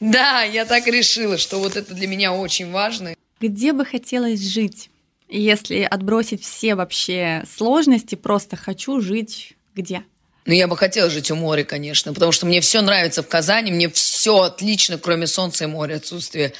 Да, 0.00 0.42
я 0.42 0.64
так 0.64 0.86
решила, 0.86 1.36
что 1.38 1.58
вот 1.58 1.76
это 1.76 1.94
для 1.94 2.06
меня 2.06 2.32
очень 2.32 2.70
важно. 2.70 3.14
Где 3.40 3.72
бы 3.72 3.84
хотелось 3.84 4.40
жить? 4.40 4.90
Если 5.28 5.82
отбросить 5.82 6.42
все 6.42 6.74
вообще 6.74 7.44
сложности, 7.48 8.14
просто 8.16 8.56
хочу 8.56 9.00
жить 9.00 9.54
где? 9.74 10.02
Ну, 10.46 10.54
я 10.54 10.66
бы 10.66 10.76
хотела 10.76 11.10
жить 11.10 11.30
у 11.30 11.36
моря, 11.36 11.64
конечно, 11.64 12.12
потому 12.12 12.32
что 12.32 12.46
мне 12.46 12.60
все 12.60 12.80
нравится 12.80 13.22
в 13.22 13.28
Казани, 13.28 13.70
мне 13.70 13.88
все 13.90 14.40
отлично, 14.40 14.98
кроме 14.98 15.26
солнца 15.26 15.64
и 15.64 15.66
моря, 15.66 15.96
отсутствие 15.96 16.54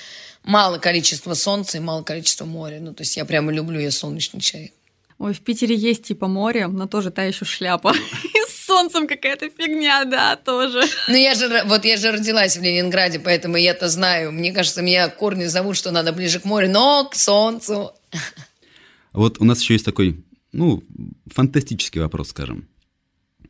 мало 0.45 0.79
количества 0.79 1.35
солнца 1.35 1.79
и 1.79 1.81
мало 1.81 2.03
количества 2.03 2.45
моря. 2.45 2.79
Ну, 2.81 2.95
то 2.95 3.03
есть 3.03 3.17
я 3.17 3.25
прямо 3.25 3.53
люблю, 3.53 3.81
я 3.81 3.91
солнечный 3.91 4.41
человек. 4.41 4.73
Ой, 5.19 5.35
в 5.35 5.41
Питере 5.41 5.75
есть 5.75 6.05
типа 6.05 6.29
море, 6.29 6.67
но 6.67 6.87
тоже 6.87 7.11
та 7.11 7.25
еще 7.25 7.45
шляпа. 7.45 7.93
Солнцем 8.71 9.09
какая-то 9.09 9.51
фигня, 9.51 10.05
да, 10.05 10.37
тоже. 10.37 10.83
Ну 11.09 11.17
я 11.17 11.35
же, 11.35 11.65
вот 11.67 11.85
я 11.85 11.97
же 11.97 12.13
родилась 12.13 12.57
в 12.57 12.63
Ленинграде, 12.63 13.19
поэтому 13.19 13.57
я-то 13.57 13.89
знаю. 13.89 14.31
Мне 14.31 14.53
кажется, 14.53 14.81
меня 14.81 15.09
корни 15.09 15.47
зовут, 15.47 15.77
что 15.77 15.91
надо 15.91 16.13
ближе 16.13 16.39
к 16.39 16.45
морю, 16.45 16.71
но 16.71 17.09
к 17.09 17.17
солнцу. 17.17 17.91
Вот 19.13 19.41
у 19.41 19.45
нас 19.45 19.61
еще 19.61 19.75
есть 19.75 19.85
такой, 19.85 20.25
ну, 20.53 20.85
фантастический 21.27 22.01
вопрос, 22.01 22.29
скажем. 22.29 22.69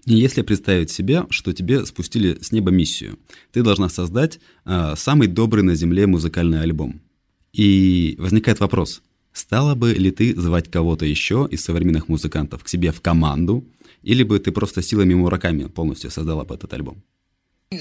Если 0.06 0.40
представить 0.40 0.90
себе, 0.90 1.26
что 1.28 1.52
тебе 1.52 1.85
спустили 1.85 2.38
с 2.40 2.50
неба 2.50 2.70
миссию, 2.70 3.18
ты 3.52 3.62
должна 3.62 3.90
создать 3.90 4.40
э, 4.64 4.94
самый 4.96 5.28
добрый 5.28 5.62
на 5.62 5.74
Земле 5.74 6.06
музыкальный 6.06 6.62
альбом. 6.62 7.02
И 7.52 8.16
возникает 8.18 8.61
вопрос, 8.61 9.02
стала 9.35 9.74
бы 9.74 9.92
ли 9.92 10.11
ты 10.11 10.35
звать 10.40 10.70
кого-то 10.70 11.04
еще 11.04 11.46
из 11.50 11.62
современных 11.62 12.09
музыкантов 12.09 12.64
к 12.64 12.68
себе 12.68 12.90
в 12.90 13.02
команду, 13.02 13.66
или 14.02 14.22
бы 14.22 14.38
ты 14.38 14.52
просто 14.52 14.82
силами 14.82 15.14
мураками 15.14 15.64
полностью 15.64 16.10
создала 16.10 16.44
бы 16.44 16.54
этот 16.54 16.72
альбом? 16.72 17.02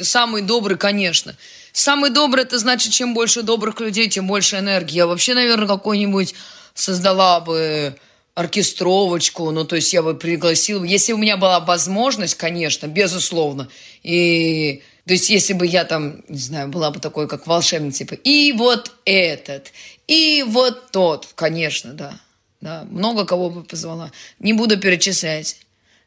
Самый 0.01 0.43
добрый, 0.43 0.77
конечно. 0.77 1.36
Самый 1.73 2.12
добрый, 2.12 2.43
это 2.43 2.60
значит, 2.60 2.93
чем 2.93 3.13
больше 3.13 3.41
добрых 3.41 3.79
людей, 3.79 4.08
тем 4.08 4.27
больше 4.27 4.58
энергии. 4.58 4.95
Я 4.95 5.08
вообще, 5.08 5.34
наверное, 5.34 5.67
какой-нибудь 5.67 6.36
создала 6.75 7.39
бы 7.39 7.95
оркестровочку, 8.36 9.51
ну, 9.51 9.65
то 9.65 9.75
есть 9.75 9.91
я 9.93 10.01
бы 10.01 10.13
пригласила, 10.13 10.84
если 10.84 11.12
у 11.12 11.17
меня 11.17 11.36
была 11.36 11.60
возможность, 11.60 12.36
конечно, 12.36 12.88
безусловно, 12.88 13.67
и, 14.01 14.82
то 15.05 15.13
есть 15.13 15.29
если 15.29 15.51
бы 15.51 15.65
я 15.67 15.84
там, 15.84 16.23
не 16.29 16.38
знаю, 16.38 16.69
была 16.69 16.91
бы 16.91 17.01
такой, 17.01 17.27
как 17.27 17.47
волшебник, 17.47 17.95
типа, 17.95 18.13
и 18.13 18.53
вот 18.53 18.93
этот, 19.03 19.73
и 20.08 20.45
вот 20.47 20.91
тот, 20.91 21.27
конечно, 21.36 21.91
да, 21.91 22.17
да, 22.62 22.86
много 22.89 23.25
кого 23.25 23.49
бы 23.49 23.63
позвала, 23.63 24.12
не 24.39 24.53
буду 24.53 24.79
перечислять. 24.79 25.58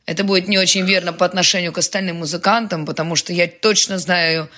Это 0.06 0.24
будет 0.24 0.48
не 0.48 0.58
очень 0.58 0.84
верно 0.84 1.12
по 1.12 1.24
отношению 1.24 1.72
к 1.72 1.78
остальным 1.78 2.16
музыкантам, 2.16 2.86
потому 2.86 3.16
что 3.16 3.32
я 3.32 3.46
точно 3.46 3.98
знаю, 3.98 4.48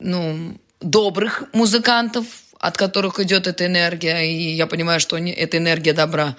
ну, 0.00 0.58
добрых 0.80 1.44
музыкантов, 1.52 2.26
от 2.58 2.76
которых 2.76 3.20
идет 3.20 3.46
эта 3.46 3.66
энергия, 3.66 4.24
и 4.24 4.54
я 4.54 4.66
понимаю, 4.66 5.00
что 5.00 5.16
эта 5.16 5.58
энергия 5.58 5.92
добра. 5.92 6.36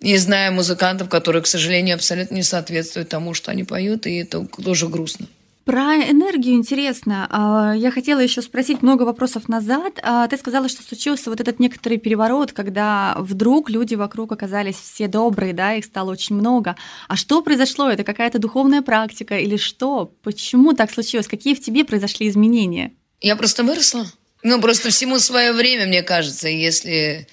И 0.00 0.16
знаю 0.16 0.52
музыкантов, 0.52 1.08
которые, 1.08 1.42
к 1.42 1.46
сожалению, 1.46 1.94
абсолютно 1.94 2.34
не 2.34 2.42
соответствуют 2.42 3.08
тому, 3.08 3.32
что 3.32 3.52
они 3.52 3.64
поют, 3.64 4.06
и 4.06 4.16
это 4.16 4.44
тоже 4.44 4.88
грустно. 4.88 5.26
Про 5.64 5.96
энергию 5.96 6.56
интересно. 6.56 7.26
А, 7.30 7.74
я 7.74 7.90
хотела 7.90 8.20
еще 8.20 8.42
спросить 8.42 8.82
много 8.82 9.04
вопросов 9.04 9.48
назад. 9.48 9.98
А, 10.02 10.28
ты 10.28 10.36
сказала, 10.36 10.68
что 10.68 10.82
случился 10.82 11.30
вот 11.30 11.40
этот 11.40 11.58
некоторый 11.58 11.96
переворот, 11.96 12.52
когда 12.52 13.14
вдруг 13.18 13.70
люди 13.70 13.94
вокруг 13.94 14.30
оказались 14.32 14.76
все 14.76 15.08
добрые, 15.08 15.54
да, 15.54 15.74
их 15.74 15.86
стало 15.86 16.12
очень 16.12 16.36
много. 16.36 16.76
А 17.08 17.16
что 17.16 17.40
произошло? 17.40 17.88
Это 17.88 18.04
какая-то 18.04 18.38
духовная 18.38 18.82
практика 18.82 19.38
или 19.38 19.56
что? 19.56 20.12
Почему 20.22 20.74
так 20.74 20.90
случилось? 20.90 21.28
Какие 21.28 21.54
в 21.54 21.62
тебе 21.62 21.84
произошли 21.84 22.28
изменения? 22.28 22.92
Я 23.22 23.34
просто 23.34 23.64
выросла. 23.64 24.06
Ну, 24.42 24.60
просто 24.60 24.90
всему 24.90 25.18
свое 25.18 25.54
время, 25.54 25.86
мне 25.86 26.02
кажется. 26.02 26.46
Если 26.46 27.26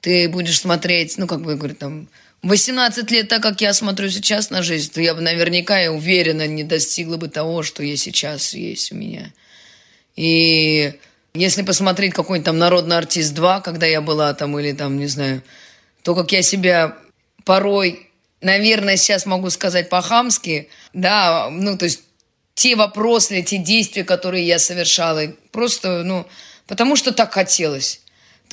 ты 0.00 0.30
будешь 0.30 0.58
смотреть, 0.58 1.18
ну, 1.18 1.26
как 1.26 1.42
бы, 1.42 1.56
говорю, 1.56 1.74
там, 1.74 2.08
18 2.44 3.10
лет, 3.10 3.28
так 3.28 3.42
как 3.42 3.62
я 3.62 3.72
смотрю 3.72 4.10
сейчас 4.10 4.50
на 4.50 4.62
жизнь, 4.62 4.92
то 4.92 5.00
я 5.00 5.14
бы 5.14 5.22
наверняка, 5.22 5.78
я 5.78 5.90
уверена, 5.90 6.46
не 6.46 6.62
достигла 6.62 7.16
бы 7.16 7.28
того, 7.28 7.62
что 7.62 7.82
я 7.82 7.96
сейчас 7.96 8.52
есть 8.52 8.92
у 8.92 8.96
меня. 8.96 9.32
И 10.14 10.92
если 11.32 11.62
посмотреть 11.62 12.12
какой-нибудь 12.12 12.44
там 12.44 12.58
«Народный 12.58 12.98
артист 12.98 13.34
2», 13.34 13.62
когда 13.62 13.86
я 13.86 14.02
была 14.02 14.34
там, 14.34 14.58
или 14.58 14.72
там, 14.72 14.98
не 14.98 15.06
знаю, 15.06 15.42
то, 16.02 16.14
как 16.14 16.32
я 16.32 16.42
себя 16.42 16.98
порой, 17.44 18.10
наверное, 18.42 18.98
сейчас 18.98 19.24
могу 19.24 19.48
сказать 19.48 19.88
по-хамски, 19.88 20.68
да, 20.92 21.48
ну, 21.50 21.78
то 21.78 21.86
есть 21.86 22.02
те 22.54 22.76
вопросы, 22.76 23.42
те 23.42 23.56
действия, 23.56 24.04
которые 24.04 24.46
я 24.46 24.58
совершала, 24.58 25.32
просто, 25.50 26.02
ну, 26.04 26.26
потому 26.66 26.94
что 26.94 27.12
так 27.12 27.32
хотелось 27.32 28.02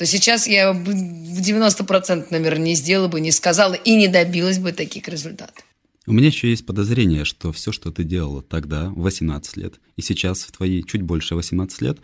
то 0.02 0.06
сейчас 0.06 0.48
я 0.48 0.72
в 0.72 0.88
90% 0.88 2.26
наверное, 2.30 2.64
не 2.64 2.74
сделала 2.74 3.06
бы, 3.06 3.20
не 3.20 3.30
сказала 3.30 3.74
и 3.74 3.94
не 3.94 4.08
добилась 4.08 4.58
бы 4.58 4.72
таких 4.72 5.06
результатов. 5.06 5.64
У 6.08 6.12
меня 6.12 6.26
еще 6.26 6.50
есть 6.50 6.66
подозрение, 6.66 7.24
что 7.24 7.52
все, 7.52 7.70
что 7.70 7.92
ты 7.92 8.02
делала 8.02 8.42
тогда, 8.42 8.88
в 8.88 9.02
18 9.02 9.56
лет, 9.58 9.74
и 9.96 10.02
сейчас 10.02 10.42
в 10.42 10.50
твои 10.50 10.82
чуть 10.82 11.02
больше 11.02 11.36
18 11.36 11.82
лет, 11.82 11.98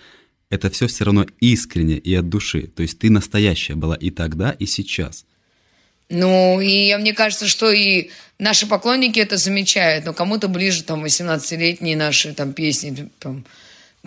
это 0.48 0.70
все 0.70 0.87
все 0.87 1.06
равно 1.06 1.26
искренне 1.40 1.98
и 1.98 2.14
от 2.14 2.28
души. 2.28 2.68
То 2.68 2.82
есть 2.82 3.00
ты 3.00 3.11
настоящая 3.11 3.74
была 3.74 3.96
и 3.96 4.11
тогда, 4.11 4.52
и 4.52 4.66
сейчас. 4.66 5.24
Ну, 6.08 6.61
и 6.61 6.94
мне 6.94 7.14
кажется, 7.14 7.48
что 7.48 7.72
и 7.72 8.11
наши 8.38 8.68
поклонники 8.68 9.18
это 9.18 9.37
замечают. 9.37 10.04
Но 10.04 10.12
кому-то 10.12 10.46
ближе 10.46 10.84
там 10.84 11.04
18-летние 11.04 11.96
наши 11.96 12.32
там 12.32 12.52
песни, 12.52 13.11
там, 13.18 13.44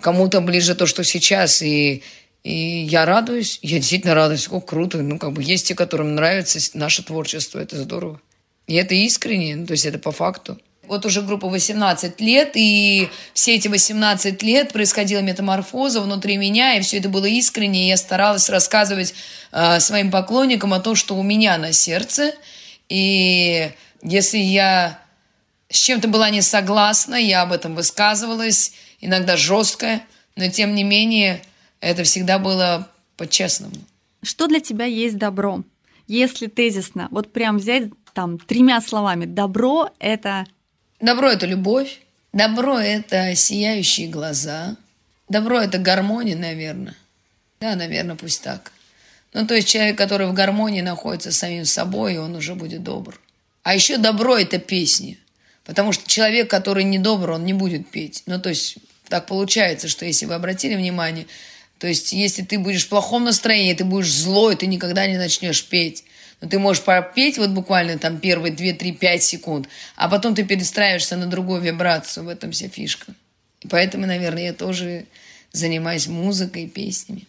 кому-то 0.00 0.40
ближе 0.40 0.74
то, 0.74 0.86
что 0.86 1.04
сейчас. 1.04 1.60
И 1.60 2.02
и 2.44 2.82
я 2.82 3.04
радуюсь, 3.04 3.58
я 3.62 3.78
действительно 3.78 4.14
радуюсь. 4.14 4.48
О, 4.50 4.60
круто. 4.60 4.98
Ну, 4.98 5.18
как 5.18 5.32
бы 5.32 5.42
есть 5.42 5.68
те, 5.68 5.74
которым 5.74 6.14
нравится 6.14 6.58
наше 6.74 7.04
творчество, 7.04 7.60
это 7.60 7.76
здорово. 7.76 8.20
И 8.66 8.74
это 8.74 8.94
искренне, 8.94 9.56
ну, 9.56 9.66
то 9.66 9.72
есть 9.72 9.86
это 9.86 9.98
по 9.98 10.12
факту. 10.12 10.58
Вот 10.88 11.06
уже 11.06 11.22
группа 11.22 11.48
18 11.48 12.20
лет, 12.20 12.52
и 12.54 13.08
все 13.34 13.54
эти 13.54 13.68
18 13.68 14.42
лет 14.42 14.72
происходила 14.72 15.20
метаморфоза 15.20 16.00
внутри 16.00 16.36
меня, 16.36 16.74
и 16.74 16.82
все 16.82 16.98
это 16.98 17.08
было 17.08 17.24
искренне, 17.24 17.84
и 17.84 17.88
я 17.88 17.96
старалась 17.96 18.50
рассказывать 18.50 19.14
э, 19.52 19.78
своим 19.78 20.10
поклонникам 20.10 20.74
о 20.74 20.80
том, 20.80 20.96
что 20.96 21.16
у 21.16 21.22
меня 21.22 21.56
на 21.56 21.72
сердце. 21.72 22.34
И 22.88 23.70
если 24.02 24.38
я 24.38 24.98
с 25.70 25.78
чем-то 25.78 26.08
была 26.08 26.30
не 26.30 26.42
согласна, 26.42 27.14
я 27.14 27.42
об 27.42 27.52
этом 27.52 27.76
высказывалась, 27.76 28.72
иногда 29.00 29.36
жестко, 29.36 30.02
но 30.34 30.48
тем 30.48 30.74
не 30.74 30.82
менее 30.82 31.42
это 31.82 32.04
всегда 32.04 32.38
было 32.38 32.88
по-честному. 33.16 33.74
Что 34.22 34.46
для 34.46 34.60
тебя 34.60 34.86
есть 34.86 35.18
добро? 35.18 35.64
Если 36.06 36.46
тезисно, 36.46 37.08
вот 37.10 37.32
прям 37.32 37.58
взять 37.58 37.90
там 38.14 38.38
тремя 38.38 38.80
словами, 38.80 39.26
добро— 39.26 39.90
это... 39.98 40.46
Добро— 41.00 41.28
это 41.30 41.46
любовь, 41.46 42.00
добро— 42.32 42.78
это 42.78 43.34
сияющие 43.34 44.08
глаза, 44.08 44.76
добро— 45.28 45.60
это 45.60 45.78
гармония, 45.78 46.36
наверное. 46.36 46.96
Да, 47.60 47.74
наверное, 47.74 48.16
пусть 48.16 48.42
так. 48.42 48.72
Ну, 49.32 49.46
то 49.46 49.54
есть 49.54 49.68
человек, 49.68 49.98
который 49.98 50.26
в 50.26 50.34
гармонии 50.34 50.82
находится 50.82 51.32
с 51.32 51.38
самим 51.38 51.64
собой, 51.64 52.18
он 52.18 52.36
уже 52.36 52.54
будет 52.54 52.82
добр. 52.82 53.20
А 53.62 53.74
еще 53.74 53.96
добро– 53.96 54.36
это 54.38 54.58
песни. 54.58 55.18
Потому 55.64 55.92
что 55.92 56.08
человек, 56.08 56.50
который 56.50 56.84
не 56.84 56.98
добр, 56.98 57.30
он 57.30 57.44
не 57.44 57.54
будет 57.54 57.88
петь. 57.90 58.22
Ну, 58.26 58.40
то 58.40 58.50
есть 58.50 58.76
так 59.08 59.26
получается, 59.26 59.88
что 59.88 60.04
если 60.04 60.26
вы 60.26 60.34
обратили 60.34 60.74
внимание, 60.74 61.26
то 61.82 61.88
есть, 61.88 62.12
если 62.12 62.42
ты 62.42 62.60
будешь 62.60 62.84
в 62.84 62.90
плохом 62.90 63.24
настроении, 63.24 63.74
ты 63.74 63.84
будешь 63.84 64.12
злой, 64.12 64.54
ты 64.54 64.68
никогда 64.68 65.08
не 65.08 65.18
начнешь 65.18 65.64
петь. 65.64 66.04
Но 66.40 66.48
ты 66.48 66.60
можешь 66.60 66.84
попеть 66.84 67.38
вот 67.38 67.50
буквально 67.50 67.98
там 67.98 68.18
первые 68.18 68.52
2, 68.52 68.74
3, 68.74 68.92
5 68.92 69.22
секунд, 69.24 69.68
а 69.96 70.08
потом 70.08 70.36
ты 70.36 70.44
перестраиваешься 70.44 71.16
на 71.16 71.26
другую 71.26 71.60
вибрацию. 71.60 72.24
В 72.24 72.28
этом 72.28 72.52
вся 72.52 72.68
фишка. 72.68 73.16
И 73.62 73.66
поэтому, 73.66 74.06
наверное, 74.06 74.44
я 74.44 74.52
тоже 74.52 75.06
занимаюсь 75.50 76.06
музыкой, 76.06 76.68
песнями. 76.68 77.26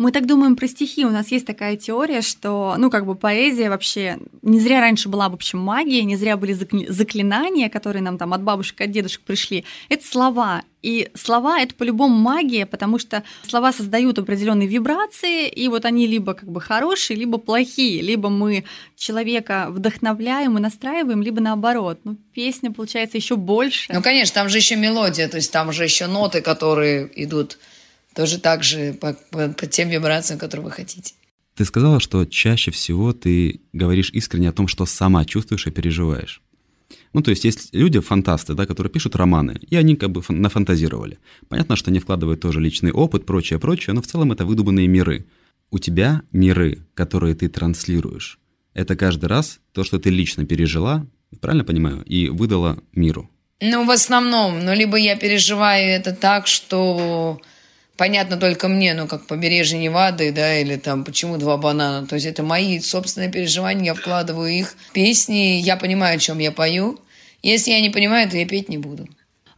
Мы 0.00 0.12
так 0.12 0.24
думаем 0.24 0.56
про 0.56 0.66
стихи. 0.66 1.04
У 1.04 1.10
нас 1.10 1.30
есть 1.30 1.44
такая 1.44 1.76
теория, 1.76 2.22
что, 2.22 2.74
ну, 2.78 2.88
как 2.88 3.04
бы 3.04 3.16
поэзия 3.16 3.68
вообще... 3.68 4.16
Не 4.40 4.58
зря 4.58 4.80
раньше 4.80 5.10
была, 5.10 5.28
в 5.28 5.34
общем, 5.34 5.58
магия, 5.58 6.02
не 6.04 6.16
зря 6.16 6.38
были 6.38 6.54
заклинания, 6.54 7.68
которые 7.68 8.02
нам 8.02 8.16
там 8.16 8.32
от 8.32 8.42
бабушек, 8.42 8.80
от 8.80 8.90
дедушек 8.90 9.20
пришли. 9.20 9.66
Это 9.90 10.06
слова. 10.06 10.62
И 10.80 11.10
слова— 11.12 11.60
это 11.60 11.74
по-любому 11.74 12.16
магия, 12.16 12.64
потому 12.64 12.98
что 12.98 13.24
слова 13.46 13.74
создают 13.74 14.18
определенные 14.18 14.66
вибрации, 14.66 15.46
и 15.46 15.68
вот 15.68 15.84
они 15.84 16.06
либо 16.06 16.32
как 16.32 16.50
бы 16.50 16.62
хорошие, 16.62 17.18
либо 17.18 17.36
плохие, 17.36 18.00
либо 18.00 18.30
мы 18.30 18.64
человека 18.96 19.66
вдохновляем 19.68 20.56
и 20.56 20.62
настраиваем, 20.62 21.20
либо 21.20 21.42
наоборот. 21.42 22.00
Ну, 22.04 22.16
песня 22.32 22.72
получается 22.72 23.18
еще 23.18 23.36
больше. 23.36 23.92
Ну, 23.92 24.00
конечно, 24.00 24.32
там 24.32 24.48
же 24.48 24.56
еще 24.56 24.76
мелодия, 24.76 25.28
то 25.28 25.36
есть 25.36 25.52
там 25.52 25.70
же 25.72 25.84
еще 25.84 26.06
ноты, 26.06 26.40
которые 26.40 27.10
идут 27.22 27.58
тоже 28.20 28.38
так 28.38 28.62
же 28.62 28.92
по, 28.92 29.14
по, 29.30 29.48
по 29.48 29.66
тем 29.66 29.88
вибрациям, 29.88 30.38
которые 30.38 30.66
вы 30.66 30.70
хотите. 30.70 31.14
Ты 31.56 31.64
сказала, 31.64 32.00
что 32.00 32.26
чаще 32.26 32.70
всего 32.70 33.14
ты 33.14 33.62
говоришь 33.72 34.10
искренне 34.10 34.50
о 34.50 34.52
том, 34.52 34.68
что 34.68 34.84
сама 34.84 35.24
чувствуешь 35.24 35.66
и 35.66 35.70
переживаешь. 35.70 36.42
Ну, 37.14 37.22
то 37.22 37.30
есть 37.30 37.44
есть 37.44 37.74
люди, 37.74 37.98
фантасты, 37.98 38.52
да, 38.52 38.66
которые 38.66 38.92
пишут 38.92 39.16
романы, 39.16 39.58
и 39.70 39.74
они 39.74 39.96
как 39.96 40.10
бы 40.10 40.22
нафантазировали. 40.28 41.18
Понятно, 41.48 41.76
что 41.76 41.90
они 41.90 41.98
вкладывают 41.98 42.42
тоже 42.42 42.60
личный 42.60 42.92
опыт, 42.92 43.24
прочее, 43.24 43.58
прочее, 43.58 43.94
но 43.94 44.02
в 44.02 44.06
целом 44.06 44.32
это 44.32 44.44
выдуманные 44.44 44.86
миры. 44.86 45.24
У 45.70 45.78
тебя 45.78 46.20
миры, 46.30 46.86
которые 46.92 47.34
ты 47.34 47.48
транслируешь, 47.48 48.38
это 48.74 48.96
каждый 48.96 49.26
раз 49.26 49.60
то, 49.72 49.82
что 49.82 49.98
ты 49.98 50.10
лично 50.10 50.44
пережила, 50.44 51.06
правильно 51.40 51.64
понимаю, 51.64 52.02
и 52.02 52.28
выдала 52.28 52.82
миру. 52.92 53.30
Ну, 53.62 53.86
в 53.86 53.90
основном, 53.90 54.62
ну, 54.62 54.74
либо 54.74 54.98
я 54.98 55.16
переживаю 55.16 55.88
это 55.88 56.12
так, 56.12 56.46
что 56.46 57.40
понятно 58.00 58.38
только 58.38 58.66
мне, 58.68 58.94
ну, 58.94 59.06
как 59.06 59.26
побережье 59.26 59.78
Невады, 59.78 60.32
да, 60.32 60.58
или 60.58 60.76
там 60.76 61.04
«Почему 61.04 61.36
два 61.36 61.58
банана?». 61.58 62.06
То 62.06 62.14
есть 62.14 62.26
это 62.26 62.42
мои 62.42 62.80
собственные 62.80 63.30
переживания, 63.30 63.84
я 63.84 63.94
вкладываю 63.94 64.50
их 64.50 64.74
в 64.88 64.92
песни, 64.92 65.60
я 65.60 65.76
понимаю, 65.76 66.16
о 66.16 66.18
чем 66.18 66.38
я 66.38 66.50
пою. 66.50 66.98
Если 67.42 67.72
я 67.72 67.80
не 67.82 67.90
понимаю, 67.90 68.30
то 68.30 68.38
я 68.38 68.46
петь 68.46 68.70
не 68.70 68.78
буду. 68.78 69.06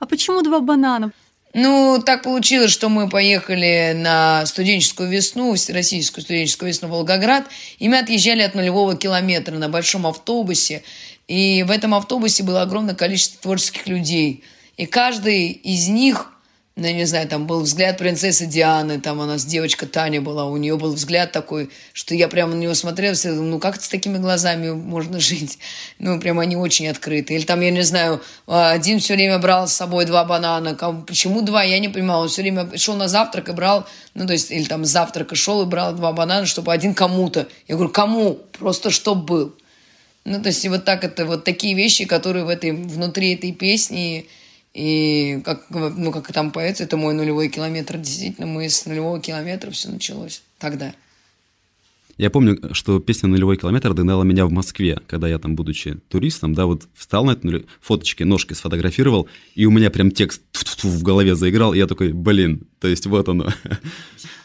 А 0.01 0.07
почему 0.07 0.43
два 0.43 0.59
банана? 0.59 1.13
Ну, 1.55 2.03
так 2.05 2.25
получилось, 2.25 2.73
что 2.73 2.89
мы 2.89 3.09
поехали 3.09 3.93
на 3.95 4.45
студенческую 4.45 5.09
весну, 5.09 5.55
всероссийскую 5.55 6.25
студенческую 6.25 6.71
весну 6.71 6.89
в 6.89 6.91
Волгоград, 6.91 7.45
и 7.79 7.89
мы 7.89 8.01
отъезжали 8.01 8.43
от 8.43 8.57
нулевого 8.57 8.97
километра 8.97 9.55
на 9.55 9.69
большом 9.69 10.05
автобусе. 10.05 10.83
И 11.29 11.63
в 11.63 11.71
этом 11.71 11.95
автобусе 11.95 12.43
было 12.43 12.63
огромное 12.63 12.97
количество 12.97 13.41
творческих 13.41 13.87
людей. 13.87 14.43
И 14.77 14.87
каждый 14.87 15.51
из 15.51 15.87
них 15.87 16.32
ну, 16.75 16.87
я 16.87 16.95
не 16.95 17.05
знаю, 17.05 17.29
там 17.29 17.47
был 17.47 17.61
взгляд 17.61 17.99
принцессы 17.99 18.47
Дианы, 18.47 18.99
там 18.99 19.21
у 19.21 19.27
нас 19.27 19.45
девочка 19.45 19.87
Таня 19.87 20.23
была, 20.23 20.47
у 20.47 20.57
нее 20.57 20.79
был 20.79 20.95
взгляд 20.95 21.31
такой, 21.31 21.69
что 21.93 22.15
я 22.15 22.29
прямо 22.29 22.55
на 22.55 22.61
нее 22.61 22.75
смотрела, 22.75 23.15
все, 23.15 23.33
ну 23.33 23.59
как 23.59 23.79
с 23.79 23.89
такими 23.89 24.17
глазами 24.17 24.71
можно 24.71 25.21
жить? 25.21 25.59
Ну, 25.99 26.19
прям 26.19 26.39
они 26.39 26.57
очень 26.57 26.89
открыты. 26.89 27.35
Или 27.35 27.45
там, 27.45 27.61
я 27.61 27.71
не 27.71 27.83
знаю, 27.83 28.23
один 28.47 29.01
все 29.01 29.15
время 29.15 29.39
брал 29.39 29.69
с 29.69 29.75
собой 29.75 30.07
два 30.07 30.25
банана. 30.25 30.75
Почему 31.07 31.43
два? 31.43 31.63
Я 31.63 31.79
не 31.79 31.91
понимала. 31.91 32.23
Он 32.23 32.29
все 32.29 32.41
время 32.41 32.77
шел 32.79 32.97
на 32.97 33.07
завтрак 33.07 33.51
и 33.51 33.53
брал, 33.53 33.87
ну, 34.15 34.27
то 34.27 34.33
есть, 34.33 34.51
или 34.51 34.65
там 34.65 34.87
с 34.87 34.89
завтрака 34.89 35.35
шел 35.35 35.63
и 35.63 35.67
брал 35.67 35.93
два 35.93 36.13
банана, 36.13 36.47
чтобы 36.47 36.73
один 36.73 36.95
кому-то. 36.95 37.49
Я 37.69 37.75
говорю, 37.75 37.93
кому? 37.93 38.39
Просто 38.59 38.91
чтоб 38.91 39.19
был. 39.19 39.55
Ну, 40.25 40.41
то 40.41 40.49
есть, 40.49 40.65
и 40.65 40.71
вот 40.71 40.87
так 40.87 41.05
это, 41.05 41.27
вот 41.27 41.45
такие 41.45 41.75
вещи, 41.75 42.07
которые 42.07 42.47
в 42.47 42.49
этой, 42.49 42.73
внутри 42.73 43.35
этой 43.35 43.53
песни, 43.53 44.27
и 44.75 45.41
как, 45.45 45.67
ну, 45.71 46.13
как 46.13 46.33
там 46.33 46.51
поэт, 46.51 46.81
это 46.81 46.97
мой 46.97 47.15
нулевой 47.15 47.49
километр. 47.49 47.99
Действительно, 47.99 48.47
мы 48.47 48.69
с 48.69 48.87
нулевого 48.87 49.21
километра 49.21 49.71
все 49.71 49.91
началось 49.91 50.43
тогда. 50.59 50.95
Я 52.19 52.31
помню, 52.31 52.59
что 52.73 53.01
песня 53.01 53.29
«Нулевой 53.29 53.57
километр» 53.57 53.95
догнала 53.95 54.23
меня 54.23 54.47
в 54.47 54.53
Москве, 54.53 55.01
когда 55.07 55.29
я 55.29 55.39
там, 55.39 55.57
будучи 55.57 55.95
туристом, 56.09 56.55
да, 56.55 56.67
вот 56.67 56.87
встал 56.95 57.25
на 57.25 57.33
эту 57.33 57.65
фоточки, 57.81 58.23
ножки 58.23 58.53
сфотографировал, 58.53 59.29
и 59.55 59.65
у 59.65 59.71
меня 59.71 59.91
прям 59.91 60.11
текст 60.11 60.43
в 60.83 61.03
голове 61.03 61.35
заиграл, 61.35 61.73
и 61.73 61.79
я 61.79 61.87
такой, 61.87 62.13
блин, 62.13 62.67
то 62.81 62.89
есть 62.89 63.07
вот 63.07 63.29
оно. 63.29 63.49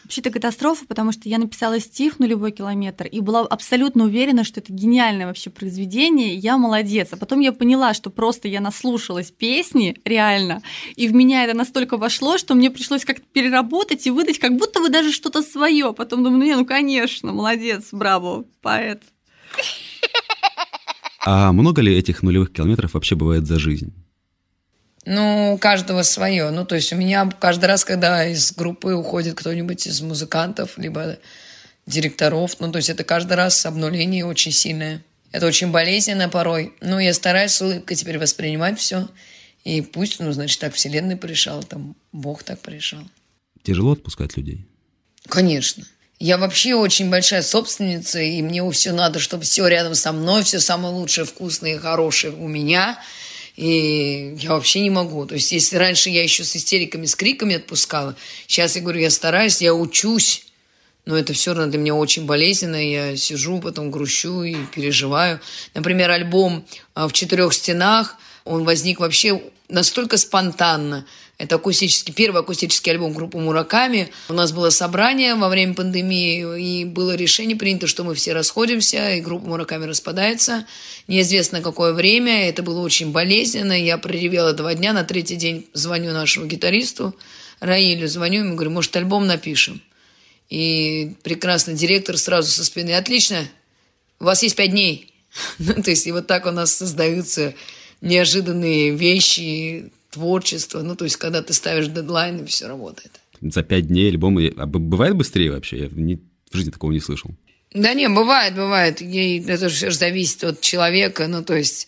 Вообще-то 0.08 0.30
катастрофа, 0.30 0.86
потому 0.86 1.12
что 1.12 1.28
я 1.28 1.36
написала 1.36 1.78
стих 1.80 2.18
«Нулевой 2.18 2.50
километр» 2.50 3.06
и 3.06 3.20
была 3.20 3.42
абсолютно 3.42 4.04
уверена, 4.04 4.42
что 4.42 4.58
это 4.60 4.72
гениальное 4.72 5.26
вообще 5.26 5.50
произведение, 5.50 6.34
я 6.34 6.56
молодец. 6.56 7.10
А 7.12 7.18
потом 7.18 7.40
я 7.40 7.52
поняла, 7.52 7.92
что 7.92 8.08
просто 8.08 8.48
я 8.48 8.62
наслушалась 8.62 9.30
песни, 9.30 9.98
реально, 10.06 10.62
и 10.96 11.08
в 11.08 11.12
меня 11.12 11.44
это 11.44 11.54
настолько 11.54 11.98
вошло, 11.98 12.38
что 12.38 12.54
мне 12.54 12.70
пришлось 12.70 13.04
как-то 13.04 13.26
переработать 13.30 14.06
и 14.06 14.10
выдать 14.10 14.38
как 14.38 14.56
будто 14.56 14.80
бы 14.80 14.88
даже 14.88 15.12
что-то 15.12 15.42
свое. 15.42 15.92
Потом 15.92 16.24
думаю, 16.24 16.38
ну, 16.38 16.44
не, 16.46 16.56
ну 16.56 16.64
конечно, 16.64 17.30
молодец, 17.34 17.88
браво, 17.92 18.46
поэт. 18.62 19.02
А 21.26 21.52
много 21.52 21.82
ли 21.82 21.94
этих 21.94 22.22
нулевых 22.22 22.50
километров 22.50 22.94
вообще 22.94 23.14
бывает 23.14 23.44
за 23.44 23.58
жизнь? 23.58 23.92
Ну, 25.10 25.54
у 25.54 25.58
каждого 25.58 26.02
свое. 26.02 26.50
Ну, 26.50 26.66
то 26.66 26.74
есть 26.74 26.92
у 26.92 26.96
меня 26.96 27.30
каждый 27.40 27.64
раз, 27.64 27.82
когда 27.82 28.26
из 28.26 28.52
группы 28.52 28.92
уходит 28.92 29.36
кто-нибудь 29.36 29.86
из 29.86 30.02
музыкантов, 30.02 30.76
либо 30.76 31.16
директоров, 31.86 32.60
ну, 32.60 32.70
то 32.70 32.76
есть 32.76 32.90
это 32.90 33.04
каждый 33.04 33.32
раз 33.32 33.64
обнуление 33.64 34.26
очень 34.26 34.52
сильное. 34.52 35.02
Это 35.32 35.46
очень 35.46 35.70
болезненно 35.70 36.28
порой. 36.28 36.74
Но 36.82 37.00
я 37.00 37.14
стараюсь 37.14 37.52
с 37.52 37.62
улыбкой 37.62 37.96
теперь 37.96 38.18
воспринимать 38.18 38.78
все. 38.78 39.08
И 39.64 39.80
пусть, 39.80 40.20
ну, 40.20 40.30
значит, 40.32 40.60
так 40.60 40.74
Вселенная 40.74 41.16
порешала, 41.16 41.62
там 41.62 41.96
Бог 42.12 42.42
так 42.42 42.60
порешал. 42.60 43.00
Тяжело 43.62 43.92
отпускать 43.92 44.36
людей? 44.36 44.66
Конечно. 45.26 45.84
Я 46.18 46.36
вообще 46.36 46.74
очень 46.74 47.08
большая 47.08 47.40
собственница, 47.40 48.20
и 48.20 48.42
мне 48.42 48.68
все 48.72 48.92
надо, 48.92 49.20
чтобы 49.20 49.44
все 49.44 49.66
рядом 49.68 49.94
со 49.94 50.12
мной, 50.12 50.42
все 50.42 50.60
самое 50.60 50.92
лучшее, 50.92 51.24
вкусное 51.24 51.76
и 51.76 51.78
хорошее 51.78 52.34
у 52.34 52.46
меня– 52.46 53.02
и 53.58 54.36
я 54.38 54.52
вообще 54.52 54.78
не 54.78 54.90
могу. 54.90 55.26
То 55.26 55.34
есть, 55.34 55.50
если 55.50 55.78
раньше 55.78 56.10
я 56.10 56.22
еще 56.22 56.44
с 56.44 56.54
истериками, 56.54 57.06
с 57.06 57.16
криками 57.16 57.56
отпускала, 57.56 58.14
сейчас 58.46 58.76
я 58.76 58.82
говорю, 58.82 59.00
я 59.00 59.10
стараюсь, 59.10 59.60
я 59.60 59.74
учусь, 59.74 60.46
но 61.06 61.18
это 61.18 61.32
все 61.32 61.54
равно 61.54 61.68
для 61.68 61.80
меня 61.80 61.96
очень 61.96 62.24
болезненно. 62.24 62.76
Я 62.76 63.16
сижу, 63.16 63.58
потом 63.58 63.90
грущу 63.90 64.44
и 64.44 64.54
переживаю. 64.72 65.40
Например, 65.74 66.08
альбом 66.08 66.64
а, 66.94 67.08
«В 67.08 67.12
четырех 67.12 67.52
стенах», 67.52 68.14
он 68.44 68.62
возник 68.62 69.00
вообще 69.00 69.42
настолько 69.68 70.18
спонтанно. 70.18 71.04
Это 71.38 71.54
акустический, 71.54 72.12
первый 72.12 72.40
акустический 72.40 72.90
альбом 72.90 73.12
группы 73.12 73.38
Мураками. 73.38 74.10
У 74.28 74.32
нас 74.32 74.50
было 74.50 74.70
собрание 74.70 75.36
во 75.36 75.48
время 75.48 75.72
пандемии, 75.72 76.60
и 76.60 76.84
было 76.84 77.14
решение 77.14 77.56
принято, 77.56 77.86
что 77.86 78.02
мы 78.02 78.16
все 78.16 78.32
расходимся, 78.32 79.14
и 79.14 79.20
группа 79.20 79.46
Мураками 79.46 79.84
распадается. 79.84 80.66
Неизвестно 81.06 81.62
какое 81.62 81.92
время, 81.92 82.48
это 82.48 82.64
было 82.64 82.80
очень 82.80 83.12
болезненно. 83.12 83.72
Я 83.72 83.98
проревела 83.98 84.52
два 84.52 84.74
дня, 84.74 84.92
на 84.92 85.04
третий 85.04 85.36
день 85.36 85.68
звоню 85.74 86.12
нашему 86.12 86.46
гитаристу 86.46 87.14
Раилю, 87.60 88.08
звоню 88.08 88.44
ему, 88.44 88.54
говорю, 88.54 88.72
может, 88.72 88.96
альбом 88.96 89.28
напишем? 89.28 89.80
И 90.50 91.14
прекрасный 91.22 91.74
директор 91.74 92.18
сразу 92.18 92.50
со 92.50 92.64
спины, 92.64 92.92
отлично, 92.92 93.48
у 94.18 94.24
вас 94.24 94.42
есть 94.42 94.56
пять 94.56 94.72
дней. 94.72 95.14
Ну, 95.58 95.74
то 95.74 95.90
есть 95.90 96.06
и 96.06 96.12
вот 96.12 96.26
так 96.26 96.46
у 96.46 96.50
нас 96.50 96.74
создаются 96.74 97.54
неожиданные 98.00 98.90
вещи, 98.90 99.92
творчество. 100.10 100.82
Ну, 100.82 100.96
то 100.96 101.04
есть, 101.04 101.16
когда 101.16 101.42
ты 101.42 101.52
ставишь 101.52 101.88
дедлайн, 101.88 102.38
и 102.38 102.46
все 102.46 102.66
работает. 102.66 103.20
За 103.40 103.62
пять 103.62 103.88
дней 103.88 104.08
альбом... 104.10 104.38
А 104.56 104.66
бывает 104.66 105.14
быстрее 105.16 105.52
вообще? 105.52 105.78
Я 105.78 105.88
не, 105.90 106.16
в 106.50 106.56
жизни 106.56 106.70
такого 106.70 106.92
не 106.92 107.00
слышал. 107.00 107.30
Да 107.72 107.94
не, 107.94 108.08
бывает, 108.08 108.54
бывает. 108.54 109.02
И 109.02 109.44
это 109.46 109.68
же 109.68 109.90
зависит 109.90 110.42
от 110.44 110.60
человека, 110.60 111.28
ну, 111.28 111.44
то 111.44 111.54
есть 111.54 111.86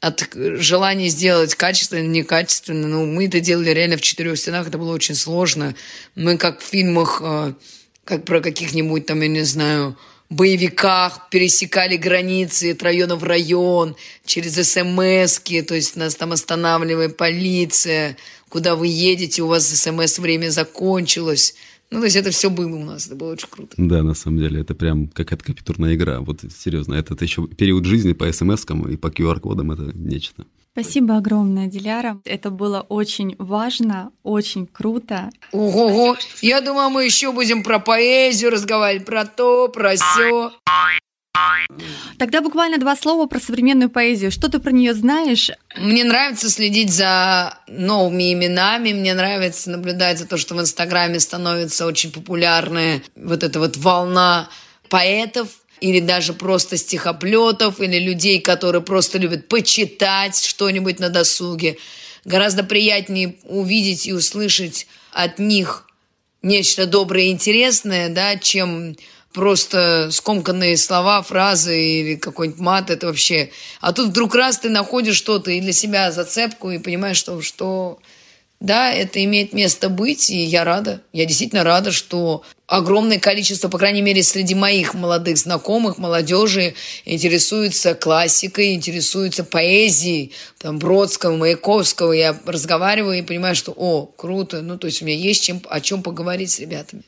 от 0.00 0.28
желания 0.34 1.08
сделать 1.08 1.54
качественно, 1.54 2.06
некачественно. 2.06 2.86
Ну, 2.86 3.06
мы 3.06 3.26
это 3.26 3.40
делали 3.40 3.70
реально 3.70 3.96
в 3.96 4.00
четырех 4.00 4.38
стенах, 4.38 4.68
это 4.68 4.78
было 4.78 4.94
очень 4.94 5.14
сложно. 5.14 5.74
Мы 6.14 6.38
как 6.38 6.60
в 6.60 6.64
фильмах, 6.64 7.20
э, 7.22 7.54
как 8.04 8.24
про 8.24 8.40
каких-нибудь 8.40 9.06
там, 9.06 9.20
я 9.20 9.28
не 9.28 9.42
знаю, 9.42 9.98
боевиках 10.30 11.28
пересекали 11.30 11.96
границы 11.96 12.72
от 12.72 12.82
района 12.82 13.16
в 13.16 13.24
район, 13.24 13.96
через 14.24 14.54
смс 14.70 15.40
то 15.66 15.74
есть 15.74 15.96
нас 15.96 16.14
там 16.14 16.32
останавливает 16.32 17.16
полиция, 17.16 18.16
куда 18.48 18.76
вы 18.76 18.88
едете, 18.88 19.42
у 19.42 19.46
вас 19.46 19.66
смс 19.66 20.18
время 20.18 20.50
закончилось. 20.50 21.54
Ну, 21.90 22.00
то 22.00 22.04
есть 22.04 22.16
это 22.16 22.30
все 22.30 22.50
было 22.50 22.76
у 22.76 22.84
нас, 22.84 23.06
это 23.06 23.16
было 23.16 23.32
очень 23.32 23.48
круто. 23.48 23.74
Да, 23.78 24.02
на 24.02 24.14
самом 24.14 24.38
деле, 24.38 24.60
это 24.60 24.74
прям 24.74 25.08
какая-то 25.08 25.44
компьютерная 25.44 25.94
игра. 25.94 26.20
Вот 26.20 26.40
серьезно, 26.56 26.94
это, 26.94 27.14
это 27.14 27.24
еще 27.24 27.46
период 27.46 27.86
жизни 27.86 28.12
по 28.12 28.30
смс-кам 28.30 28.88
и 28.90 28.96
по 28.96 29.06
QR-кодам, 29.08 29.72
это 29.72 29.92
нечто. 29.94 30.44
Спасибо 30.72 31.16
огромное, 31.16 31.66
Диляра. 31.66 32.20
Это 32.24 32.50
было 32.50 32.82
очень 32.88 33.34
важно, 33.38 34.12
очень 34.22 34.66
круто. 34.66 35.30
Ого-го! 35.50 36.16
Я 36.40 36.60
думаю, 36.60 36.90
мы 36.90 37.04
еще 37.04 37.32
будем 37.32 37.64
про 37.64 37.80
поэзию 37.80 38.50
разговаривать, 38.50 39.04
про 39.04 39.24
то, 39.24 39.68
про 39.68 39.96
все. 39.96 40.52
Тогда 42.18 42.40
буквально 42.40 42.78
два 42.78 42.96
слова 42.96 43.26
про 43.26 43.38
современную 43.38 43.90
поэзию. 43.90 44.30
Что 44.30 44.48
ты 44.48 44.58
про 44.58 44.70
нее 44.70 44.94
знаешь? 44.94 45.50
Мне 45.76 46.04
нравится 46.04 46.50
следить 46.50 46.92
за 46.92 47.58
новыми 47.68 48.32
именами, 48.32 48.92
мне 48.92 49.14
нравится 49.14 49.70
наблюдать 49.70 50.18
за 50.18 50.26
то, 50.26 50.36
что 50.36 50.54
в 50.54 50.60
Инстаграме 50.60 51.20
становится 51.20 51.86
очень 51.86 52.10
популярная 52.10 53.02
вот 53.14 53.42
эта 53.42 53.58
вот 53.60 53.76
волна 53.76 54.48
поэтов, 54.88 55.48
или 55.80 56.00
даже 56.00 56.32
просто 56.32 56.76
стихоплетов, 56.76 57.80
или 57.80 57.98
людей, 57.98 58.40
которые 58.40 58.82
просто 58.82 59.18
любят 59.18 59.48
почитать 59.48 60.44
что-нибудь 60.44 60.98
на 60.98 61.08
досуге. 61.08 61.78
Гораздо 62.24 62.64
приятнее 62.64 63.36
увидеть 63.44 64.06
и 64.06 64.12
услышать 64.12 64.86
от 65.12 65.38
них 65.38 65.86
нечто 66.42 66.86
доброе 66.86 67.26
и 67.26 67.30
интересное, 67.30 68.08
да, 68.08 68.36
чем 68.36 68.96
просто 69.32 70.08
скомканные 70.10 70.76
слова, 70.76 71.22
фразы 71.22 71.80
или 71.80 72.16
какой-нибудь 72.16 72.60
мат, 72.60 72.90
это 72.90 73.06
вообще... 73.06 73.50
А 73.80 73.92
тут 73.92 74.08
вдруг 74.08 74.34
раз 74.34 74.58
ты 74.58 74.70
находишь 74.70 75.16
что-то 75.16 75.50
и 75.50 75.60
для 75.60 75.72
себя 75.72 76.10
зацепку, 76.12 76.70
и 76.70 76.78
понимаешь, 76.78 77.16
что, 77.16 77.40
что 77.42 77.98
да, 78.60 78.92
это 78.92 79.22
имеет 79.24 79.52
место 79.52 79.88
быть, 79.88 80.30
и 80.30 80.42
я 80.42 80.64
рада. 80.64 81.02
Я 81.12 81.26
действительно 81.26 81.62
рада, 81.62 81.92
что 81.92 82.42
огромное 82.66 83.20
количество, 83.20 83.68
по 83.68 83.78
крайней 83.78 84.02
мере, 84.02 84.24
среди 84.24 84.56
моих 84.56 84.94
молодых 84.94 85.38
знакомых, 85.38 85.98
молодежи 85.98 86.74
интересуется 87.04 87.94
классикой, 87.94 88.74
интересуется 88.74 89.44
поэзией, 89.44 90.32
там, 90.58 90.80
Бродского, 90.80 91.36
Маяковского. 91.36 92.12
Я 92.12 92.36
разговариваю 92.46 93.18
и 93.18 93.22
понимаю, 93.22 93.54
что, 93.54 93.72
о, 93.76 94.06
круто, 94.06 94.60
ну, 94.60 94.76
то 94.76 94.88
есть 94.88 95.02
у 95.02 95.04
меня 95.04 95.16
есть 95.16 95.44
чем, 95.44 95.62
о 95.68 95.80
чем 95.80 96.02
поговорить 96.02 96.50
с 96.50 96.58
ребятами. 96.58 97.04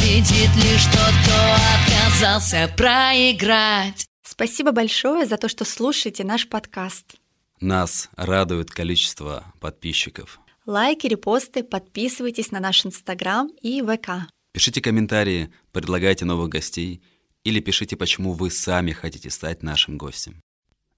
Победит 0.00 0.48
лишь 0.56 0.84
тот, 0.86 1.12
кто 1.22 1.34
отказался 1.76 2.72
проиграть. 2.74 4.06
Спасибо 4.22 4.72
большое 4.72 5.26
за 5.26 5.36
то, 5.36 5.46
что 5.46 5.66
слушаете 5.66 6.24
наш 6.24 6.48
подкаст. 6.48 7.16
Нас 7.60 8.08
радует 8.16 8.70
количество 8.70 9.52
подписчиков. 9.60 10.40
Лайки, 10.64 11.06
репосты, 11.06 11.62
подписывайтесь 11.62 12.50
на 12.50 12.60
наш 12.60 12.86
Инстаграм 12.86 13.50
и 13.60 13.82
ВК. 13.82 14.30
Пишите 14.52 14.80
комментарии, 14.80 15.52
предлагайте 15.70 16.24
новых 16.24 16.48
гостей 16.48 17.02
или 17.44 17.60
пишите, 17.60 17.96
почему 17.96 18.32
вы 18.32 18.50
сами 18.50 18.92
хотите 18.92 19.28
стать 19.28 19.62
нашим 19.62 19.98
гостем. 19.98 20.40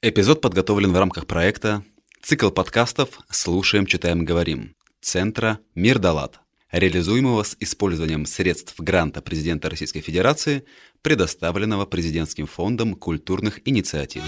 Эпизод 0.01 0.41
подготовлен 0.41 0.93
в 0.93 0.99
рамках 0.99 1.27
проекта 1.27 1.83
«Цикл 2.23 2.51
подкастов 2.51 3.19
«Слушаем, 3.31 3.87
читаем, 3.87 4.25
говорим» 4.25 4.77
Центра 5.01 5.59
«Мир 5.75 5.99
Далат», 5.99 6.42
реализуемого 6.73 7.45
с 7.45 7.57
использованием 7.61 8.27
средств 8.27 8.75
гранта 8.79 9.23
президента 9.23 9.71
Российской 9.71 10.01
Федерации, 10.01 10.65
предоставленного 11.03 11.87
Президентским 11.87 12.47
фондом 12.47 12.95
культурных 12.95 13.61
инициатив. 13.65 14.23